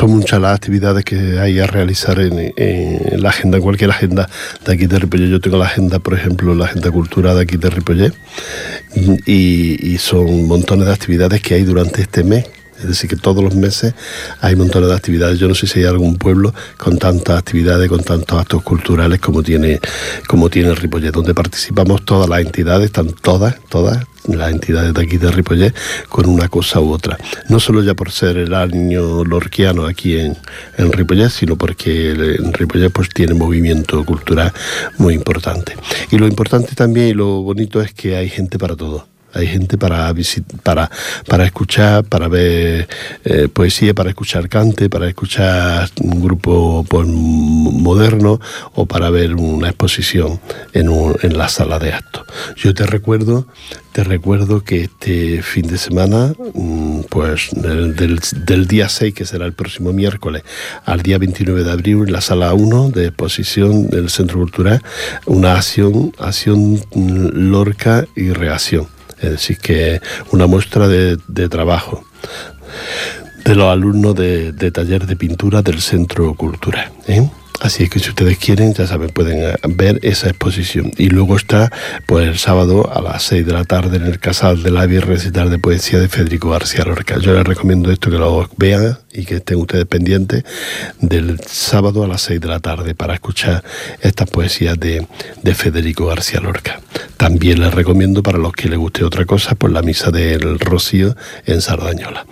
Son 0.00 0.12
muchas 0.12 0.40
las 0.40 0.54
actividades 0.54 1.04
que 1.04 1.38
hay 1.38 1.58
a 1.58 1.66
realizar 1.66 2.18
en, 2.20 2.54
la 3.20 3.28
agenda, 3.28 3.58
en 3.58 3.62
cualquier 3.62 3.90
agenda 3.90 4.30
de 4.64 4.72
aquí 4.72 4.86
de 4.86 4.98
Ripollet. 4.98 5.28
Yo 5.28 5.40
tengo 5.40 5.58
la 5.58 5.66
agenda, 5.66 5.98
por 5.98 6.14
ejemplo, 6.14 6.54
la 6.54 6.64
agenda 6.64 6.90
cultural 6.90 7.36
de 7.36 7.42
aquí 7.42 7.58
de 7.58 7.68
Ripollet 7.68 8.14
y, 9.26 9.92
y 9.92 9.98
son 9.98 10.46
montones 10.46 10.86
de 10.86 10.94
actividades 10.94 11.42
que 11.42 11.52
hay 11.52 11.64
durante 11.64 12.00
este 12.00 12.24
mes 12.24 12.46
es 12.80 12.88
decir, 12.88 13.10
que 13.10 13.16
todos 13.16 13.42
los 13.42 13.54
meses 13.54 13.94
hay 14.40 14.56
montones 14.56 14.88
de 14.88 14.94
actividades. 14.94 15.38
Yo 15.38 15.48
no 15.48 15.54
sé 15.54 15.66
si 15.66 15.80
hay 15.80 15.86
algún 15.86 16.16
pueblo 16.16 16.54
con 16.76 16.98
tantas 16.98 17.38
actividades, 17.38 17.88
con 17.88 18.02
tantos 18.02 18.38
actos 18.38 18.62
culturales 18.62 19.20
como 19.20 19.42
tiene, 19.42 19.80
como 20.26 20.48
tiene 20.48 20.74
Ripollet, 20.74 21.12
donde 21.12 21.34
participamos 21.34 22.04
todas 22.04 22.28
las 22.28 22.40
entidades, 22.40 22.86
están 22.86 23.12
todas, 23.12 23.56
todas 23.68 24.06
las 24.26 24.50
entidades 24.50 24.94
de 24.94 25.02
aquí 25.02 25.16
de 25.16 25.30
Ripollet 25.30 25.74
con 26.08 26.26
una 26.26 26.48
cosa 26.48 26.80
u 26.80 26.92
otra. 26.92 27.18
No 27.48 27.60
solo 27.60 27.82
ya 27.82 27.94
por 27.94 28.10
ser 28.10 28.36
el 28.36 28.54
año 28.54 29.24
lorquiano 29.24 29.86
aquí 29.86 30.18
en, 30.18 30.36
en 30.76 31.30
sino 31.30 31.56
porque 31.56 32.10
en 32.10 32.52
Ripollet 32.52 32.90
pues 32.90 33.08
tiene 33.08 33.34
movimiento 33.34 34.04
cultural 34.04 34.52
muy 34.98 35.14
importante. 35.14 35.74
Y 36.10 36.18
lo 36.18 36.26
importante 36.26 36.74
también 36.74 37.08
y 37.08 37.14
lo 37.14 37.42
bonito 37.42 37.80
es 37.80 37.92
que 37.92 38.16
hay 38.16 38.28
gente 38.28 38.58
para 38.58 38.76
todo. 38.76 39.09
Hay 39.32 39.46
gente 39.46 39.78
para, 39.78 40.12
para, 40.62 40.90
para 41.26 41.44
escuchar, 41.44 42.04
para 42.04 42.28
ver 42.28 42.88
eh, 43.24 43.48
poesía, 43.52 43.94
para 43.94 44.10
escuchar 44.10 44.48
cante, 44.48 44.88
para 44.88 45.08
escuchar 45.08 45.88
un 46.00 46.22
grupo 46.22 46.84
pues, 46.88 47.06
moderno 47.06 48.40
o 48.74 48.86
para 48.86 49.10
ver 49.10 49.34
una 49.34 49.68
exposición 49.68 50.40
en, 50.72 50.90
en 51.22 51.38
la 51.38 51.48
sala 51.48 51.78
de 51.78 51.92
actos. 51.92 52.24
Yo 52.56 52.74
te 52.74 52.86
recuerdo, 52.86 53.46
te 53.92 54.04
recuerdo 54.04 54.62
que 54.62 54.82
este 54.82 55.42
fin 55.42 55.66
de 55.66 55.78
semana, 55.78 56.32
mm, 56.54 57.00
pues 57.08 57.50
del, 57.52 57.94
del, 57.94 58.66
día 58.66 58.88
6, 58.88 59.14
que 59.14 59.24
será 59.24 59.46
el 59.46 59.52
próximo 59.52 59.92
miércoles, 59.92 60.42
al 60.84 61.02
día 61.02 61.18
29 61.18 61.64
de 61.64 61.70
abril, 61.70 62.04
en 62.06 62.12
la 62.12 62.20
sala 62.20 62.54
1 62.54 62.90
de 62.90 63.06
exposición 63.06 63.88
del 63.88 64.10
Centro 64.10 64.38
Cultural, 64.38 64.82
una 65.26 65.54
acción, 65.54 66.12
acción 66.18 66.80
mm, 66.94 67.50
Lorca 67.50 68.06
y 68.14 68.30
reacción 68.30 68.88
es 69.20 69.30
decir, 69.30 69.58
que 69.58 70.00
una 70.32 70.46
muestra 70.46 70.88
de, 70.88 71.16
trabajo 71.48 72.04
de 73.44 73.54
los 73.54 73.70
alumnos 73.70 74.14
de, 74.14 74.70
taller 74.72 75.06
de 75.06 75.16
pintura 75.16 75.62
del 75.62 75.80
Centro 75.80 76.34
Cultural. 76.34 76.90
¿eh? 77.06 77.28
Así 77.60 77.84
es 77.84 77.90
que 77.90 77.98
si 77.98 78.08
ustedes 78.08 78.38
quieren, 78.38 78.72
ya 78.72 78.86
saben, 78.86 79.10
pueden 79.10 79.50
eh, 79.50 79.54
ver 79.68 80.00
esa 80.02 80.28
exposición. 80.28 80.92
Y 80.96 81.10
luego 81.10 81.36
está, 81.36 81.70
pues 82.06 82.26
el 82.26 82.38
sábado 82.38 82.90
a 82.90 83.02
las 83.02 83.22
6 83.24 83.44
de 83.44 83.52
la 83.52 83.64
tarde 83.64 83.98
en 83.98 84.06
el 84.06 84.18
Casal 84.18 84.62
de 84.62 84.70
la 84.70 84.86
recital 84.86 85.50
de 85.50 85.58
poesía 85.58 85.98
de 85.98 86.08
Federico 86.08 86.50
García 86.50 86.84
Lorca. 86.84 87.18
Yo 87.18 87.34
les 87.34 87.44
recomiendo 87.44 87.92
esto 87.92 88.10
que 88.10 88.16
lo 88.16 88.48
vean 88.56 88.98
y 89.12 89.24
que 89.24 89.36
estén 89.36 89.58
ustedes 89.58 89.84
pendientes 89.84 90.44
del 91.00 91.38
sábado 91.46 92.02
a 92.02 92.08
las 92.08 92.22
6 92.22 92.40
de 92.40 92.48
la 92.48 92.60
tarde 92.60 92.94
para 92.94 93.14
escuchar 93.14 93.62
estas 94.00 94.30
poesías 94.30 94.78
de, 94.80 95.06
Federico 95.54 96.06
García 96.06 96.40
Lorca. 96.40 96.80
También 97.18 97.60
les 97.60 97.74
recomiendo 97.74 98.22
para 98.22 98.38
los 98.38 98.52
que 98.52 98.68
les 98.68 98.78
guste 98.78 99.04
otra 99.04 99.26
cosa, 99.26 99.54
pues 99.54 99.72
la 99.72 99.82
misa 99.82 100.10
del 100.10 100.58
Rocío 100.58 101.14
en 101.44 101.60
Sardañola. 101.60 102.24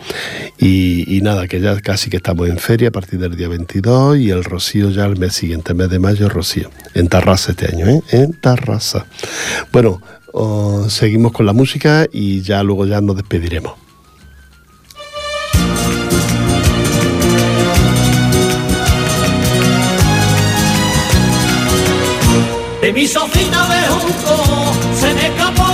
Y, 0.57 1.17
y 1.17 1.21
nada, 1.21 1.47
que 1.47 1.61
ya 1.61 1.79
casi 1.81 2.09
que 2.09 2.17
estamos 2.17 2.49
en 2.49 2.59
feria 2.59 2.89
a 2.89 2.93
partir 2.93 3.19
del 3.19 3.37
día 3.37 3.49
22 3.49 4.19
y 4.19 4.31
el 4.31 4.45
Rocío 4.45 4.91
ya 4.91 5.05
el 5.05 5.18
mes 5.19 5.35
siguiente, 5.35 5.75
mes 5.75 5.91
de 5.91 5.99
mayo, 5.99 6.29
Rocío. 6.29 6.71
En 6.95 7.09
Tarrasa 7.09 7.51
este 7.51 7.67
año, 7.75 7.87
¿eh? 7.87 8.03
En 8.11 8.33
Tarrasa. 8.33 9.07
Bueno, 9.73 10.01
seguimos 10.89 11.33
con 11.33 11.47
la 11.47 11.53
música 11.53 12.07
y 12.13 12.43
ya 12.43 12.63
luego 12.63 12.87
ya 12.87 13.01
nos 13.01 13.17
despediremos. 13.17 13.75
De 22.81 22.93
mi 22.93 23.07
sofita 23.07 23.67
de 23.69 23.89
junco 23.89 24.73
se 24.99 25.13
me 25.13 25.27
escapó 25.27 25.68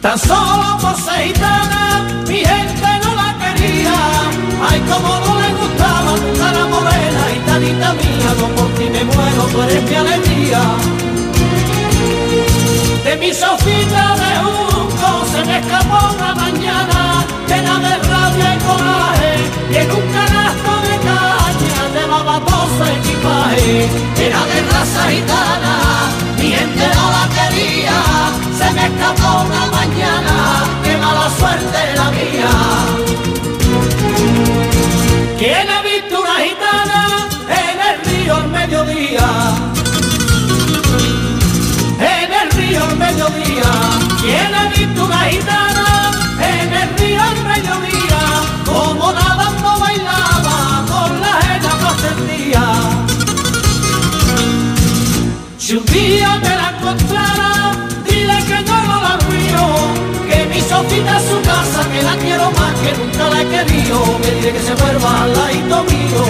Tan 0.00 0.18
solo 0.18 0.78
por 0.80 0.96
mi 2.28 2.38
gente 2.38 2.90
no 3.02 3.14
la 3.14 3.34
quería. 3.40 3.98
Ay, 4.70 4.80
como 4.80 5.08
no 5.24 5.40
le 5.40 5.50
gustaba 5.60 6.12
la 6.52 6.66
morena, 6.66 7.20
gitanita 7.34 7.92
mía, 7.94 8.30
no 8.38 8.46
por 8.54 8.68
ti 8.74 8.84
me 8.90 9.04
muero, 9.04 9.42
tú 9.52 9.62
eres 9.62 9.82
mi 9.88 9.94
alegría. 9.96 10.60
De 13.04 13.16
mi 13.16 13.32
sofita 13.32 14.16
de 14.22 14.32
junco 14.42 15.26
se 15.32 15.44
me 15.46 15.58
escapó 15.58 16.14
una 16.14 16.34
mañana 16.34 17.24
llena 17.48 17.78
de 17.80 17.96
rabia 18.08 18.54
y 18.54 18.58
coraje 18.68 19.34
y 19.72 19.76
en 19.76 19.90
un 19.90 20.06
canasto 20.12 20.72
de 20.86 20.96
caña 21.08 21.82
llevaba 21.94 22.40
todo 22.44 22.86
equipaje 22.98 23.88
era 24.26 24.44
de 24.50 24.60
raza 24.70 25.10
gitana 25.10 25.74
mi 26.36 26.50
gente 26.50 26.86
no 26.96 27.04
la 27.16 27.24
quería 27.36 28.47
escapó 28.86 29.44
una 29.46 29.66
mañana 29.66 30.64
qué 30.82 30.96
mala 30.96 31.30
suerte 31.38 31.78
la 31.96 32.10
mía 32.10 32.50
¿Quién 35.38 35.70
ha 35.70 35.82
visto 35.82 36.20
una 36.20 36.36
gitana 36.46 37.28
en 37.62 37.76
el 37.88 37.96
río 38.06 38.36
al 38.36 38.48
mediodía? 38.48 39.28
En 42.00 42.32
el 42.40 42.50
río 42.50 42.84
al 42.84 42.96
mediodía 42.96 43.70
¿Quién 44.20 44.54
ha 44.54 44.68
visto 44.68 45.04
una 45.04 45.20
gitana 45.24 45.88
en 46.40 46.72
el 46.72 46.98
río 46.98 47.22
al 47.22 47.44
mediodía, 47.44 48.20
como 48.64 49.12
nadando 49.12 49.80
bailaba 49.80 50.84
con 50.88 51.20
la 51.20 51.34
más 51.82 52.02
día. 52.28 52.64
Si 55.58 55.76
es 61.16 61.22
su 61.30 61.40
casa, 61.42 61.80
que 61.92 62.02
la 62.02 62.16
quiero 62.16 62.50
más 62.52 62.74
que 62.80 62.92
nunca 63.00 63.28
la 63.30 63.42
he 63.42 63.46
querido, 63.46 63.98
que 64.22 64.30
dile 64.36 64.52
que 64.52 64.60
se 64.60 64.74
vuelva 64.74 65.22
al 65.22 65.32
ladito 65.32 65.84
mío. 65.84 66.24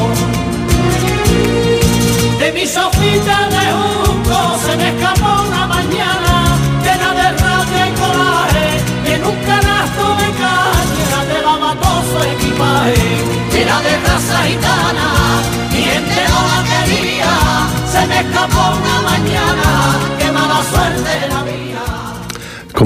De 2.39 2.53
mi 2.53 2.66
Sofita 2.66 3.49
de 3.51 3.58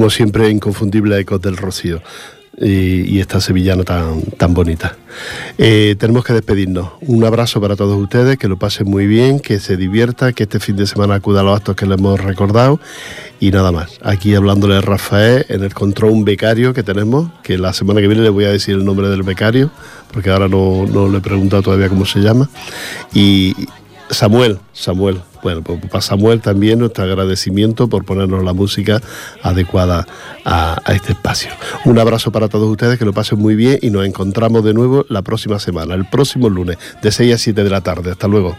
como 0.03 0.11
siempre 0.11 0.50
inconfundible 0.50 1.16
ecos 1.20 1.40
del 1.40 1.57
rocío 1.57 2.03
y, 2.61 3.20
esta 3.20 3.40
sevillana 3.40 3.84
tan, 3.84 4.20
tan 4.36 4.53
bonita. 4.53 4.96
Eh, 5.59 5.94
tenemos 5.96 6.24
que 6.24 6.32
despedirnos. 6.32 6.94
Un 7.03 7.22
abrazo 7.22 7.61
para 7.61 7.76
todos 7.76 7.96
ustedes, 7.96 8.36
que 8.36 8.48
lo 8.48 8.57
pasen 8.57 8.90
muy 8.90 9.07
bien, 9.07 9.38
que 9.38 9.61
se 9.61 9.76
divierta, 9.76 10.32
que 10.32 10.42
este 10.42 10.59
fin 10.59 10.74
de 10.74 10.88
semana 10.88 11.14
acuda 11.14 11.42
a 11.42 11.44
los 11.44 11.57
actos 11.57 11.76
que 11.76 11.86
les 11.86 12.00
hemos 12.00 12.20
recordado 12.20 12.80
y 13.38 13.53
nada 13.53 13.70
más. 13.70 14.00
Aquí 14.03 14.34
hablándole 14.34 14.74
a 14.74 14.80
Rafael 14.80 15.46
en 15.48 15.62
el 15.62 15.72
control 15.72 16.11
un 16.11 16.24
becario 16.24 16.74
que 16.74 16.82
tenemos, 16.82 17.30
que 17.44 17.57
la 17.57 17.72
semana 17.72 18.00
que 18.00 18.09
viene 18.09 18.24
le 18.24 18.30
voy 18.30 18.46
a 18.46 18.50
decir 18.50 18.74
el 18.74 18.84
nombre 18.84 19.09
del 19.09 19.22
becario, 19.22 19.70
porque 20.12 20.30
ahora 20.30 20.48
no, 20.48 20.84
no 20.84 21.09
le 21.09 21.18
he 21.18 21.20
preguntado 21.20 21.62
todavía 21.62 21.88
cómo 21.88 22.07
se 22.07 22.18
llama. 22.18 22.50
Y 23.14 23.55
Samuel, 24.12 24.58
Samuel, 24.72 25.20
bueno, 25.42 25.62
pues 25.62 25.80
para 25.86 26.00
Samuel 26.00 26.40
también 26.40 26.78
nuestro 26.78 27.04
agradecimiento 27.04 27.88
por 27.88 28.04
ponernos 28.04 28.44
la 28.44 28.52
música 28.52 29.00
adecuada 29.42 30.06
a, 30.44 30.80
este 30.92 31.12
espacio. 31.12 31.50
Un 31.84 31.98
abrazo 31.98 32.30
para 32.30 32.48
todos 32.48 32.70
ustedes, 32.70 32.98
que 32.98 33.04
lo 33.04 33.12
pasen 33.12 33.38
muy 33.38 33.54
bien 33.54 33.78
y 33.82 33.90
nos 33.90 34.06
encontramos 34.06 34.64
de 34.64 34.74
nuevo 34.74 35.04
la 35.08 35.22
próxima 35.22 35.58
semana, 35.58 35.94
el 35.94 36.04
próximo 36.04 36.48
lunes, 36.48 36.78
de 37.02 37.10
6 37.10 37.34
a 37.34 37.38
7 37.38 37.64
de 37.64 37.70
la 37.70 37.80
tarde. 37.80 38.12
Hasta 38.12 38.28
luego. 38.28 38.56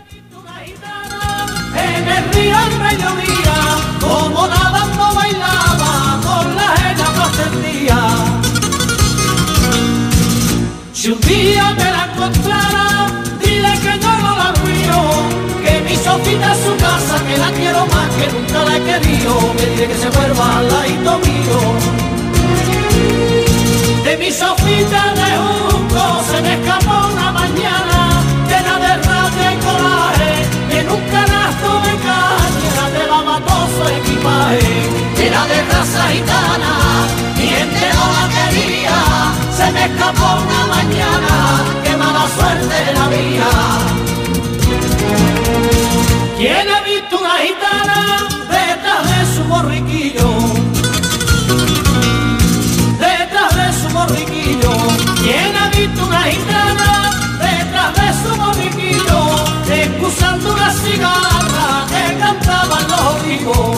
Querido, 18.84 19.53
me 19.55 19.65
dile 19.65 19.88
que 19.88 19.97
se 19.97 20.09
vuelva 20.09 20.57
al 20.59 20.67
ladito 20.67 21.19
mío. 21.19 21.59
De 24.03 24.17
mi 24.17 24.31
Sofita 24.31 25.03
de 25.19 25.29
junco 25.43 26.23
se 26.29 26.41
me 26.41 26.53
escapó 26.53 27.07
una 27.13 27.31
mañana, 27.31 27.99
llena 28.49 28.75
de 28.86 28.93
rabia 29.07 29.53
y 29.53 29.57
coraje, 29.65 30.34
en 30.79 30.89
un 30.89 31.01
canasto 31.13 31.69
de 31.86 31.93
caña 32.07 32.84
llevaba 32.95 33.39
todo 33.47 33.65
su 33.75 33.84
equipaje, 33.99 34.73
era 35.25 35.45
de 35.51 35.59
raza 35.71 36.03
gitana, 36.11 36.73
y 37.38 37.47
entero 37.63 38.03
la 38.15 38.25
quería, 38.36 38.97
se 39.57 39.71
me 39.71 39.86
escapó 39.86 40.27
una 40.45 40.61
mañana, 40.75 41.36
qué 41.84 41.95
mala 41.97 42.25
suerte 42.36 42.77
la 42.93 43.05
mía. 43.07 43.51
¿Quién 46.38 46.67
ha 46.67 46.82
cigarra 60.84 61.86
que 61.91 62.17
cantaban 62.17 62.88
los 62.91 63.01
olivos. 63.15 63.77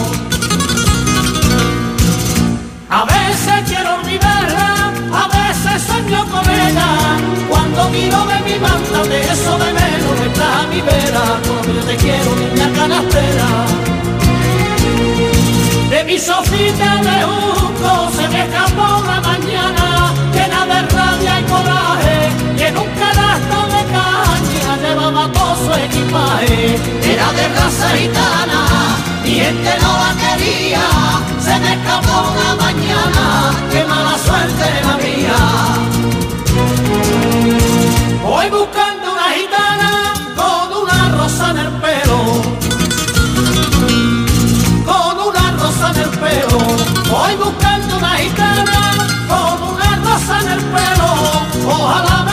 A 2.90 3.04
veces 3.06 3.58
quiero 3.68 3.96
olvidarla, 3.96 4.94
a 5.22 5.28
veces 5.28 5.84
sueño 5.88 6.26
con 6.32 6.50
ella. 6.50 6.90
Cuando 7.50 7.90
miro 7.90 8.26
de 8.26 8.40
mi 8.48 8.60
manta, 8.60 9.04
de 9.10 9.22
eso 9.22 9.58
de 9.58 9.74
menos 9.74 10.20
está 10.28 10.62
a 10.62 10.68
mi 10.68 10.82
vera. 10.82 11.24
Como 11.48 11.74
yo 11.76 11.84
te 11.90 11.96
quiero, 11.98 12.36
niña 12.36 12.70
canastera. 12.74 13.50
De 15.90 16.04
mi 16.04 16.18
sofita 16.18 16.96
de 17.08 17.24
junco 17.24 18.12
se 18.16 18.28
me 18.30 18.44
escapó 18.46 19.02
una 19.04 19.22
mañana, 19.22 19.45
mocoso 25.28 25.74
equipaje 25.76 26.76
era 27.04 27.32
de 27.34 27.48
raza 27.48 27.90
gitana, 27.98 28.62
mi 29.24 29.32
gente 29.32 29.72
no 29.82 29.92
la 30.04 30.12
quería, 30.22 30.86
se 31.40 31.60
me 31.60 31.74
escapó 31.74 32.32
una 32.32 32.56
mañana, 32.56 33.54
qué 33.72 33.84
mala 33.86 34.18
suerte 34.26 34.66
la 34.88 34.98
mía. 34.98 35.40
Voy 38.24 38.50
buscando 38.50 39.14
una 39.14 39.30
gitana 39.38 40.14
con 40.36 40.84
una 40.84 41.10
rosa 41.18 41.52
en 41.52 41.58
el 41.58 41.72
pelo, 41.84 42.20
con 44.86 45.16
una 45.30 45.52
rosa 45.52 45.92
en 45.92 45.98
el 46.02 46.10
pelo, 46.10 46.60
voy 47.10 47.36
buscando 47.36 47.98
una 47.98 48.16
gitana 48.18 48.80
con 49.28 49.58
una 49.74 49.96
rosa 50.06 50.42
en 50.42 50.48
el 50.50 50.64
pelo, 50.76 51.10
ojalá 51.68 52.25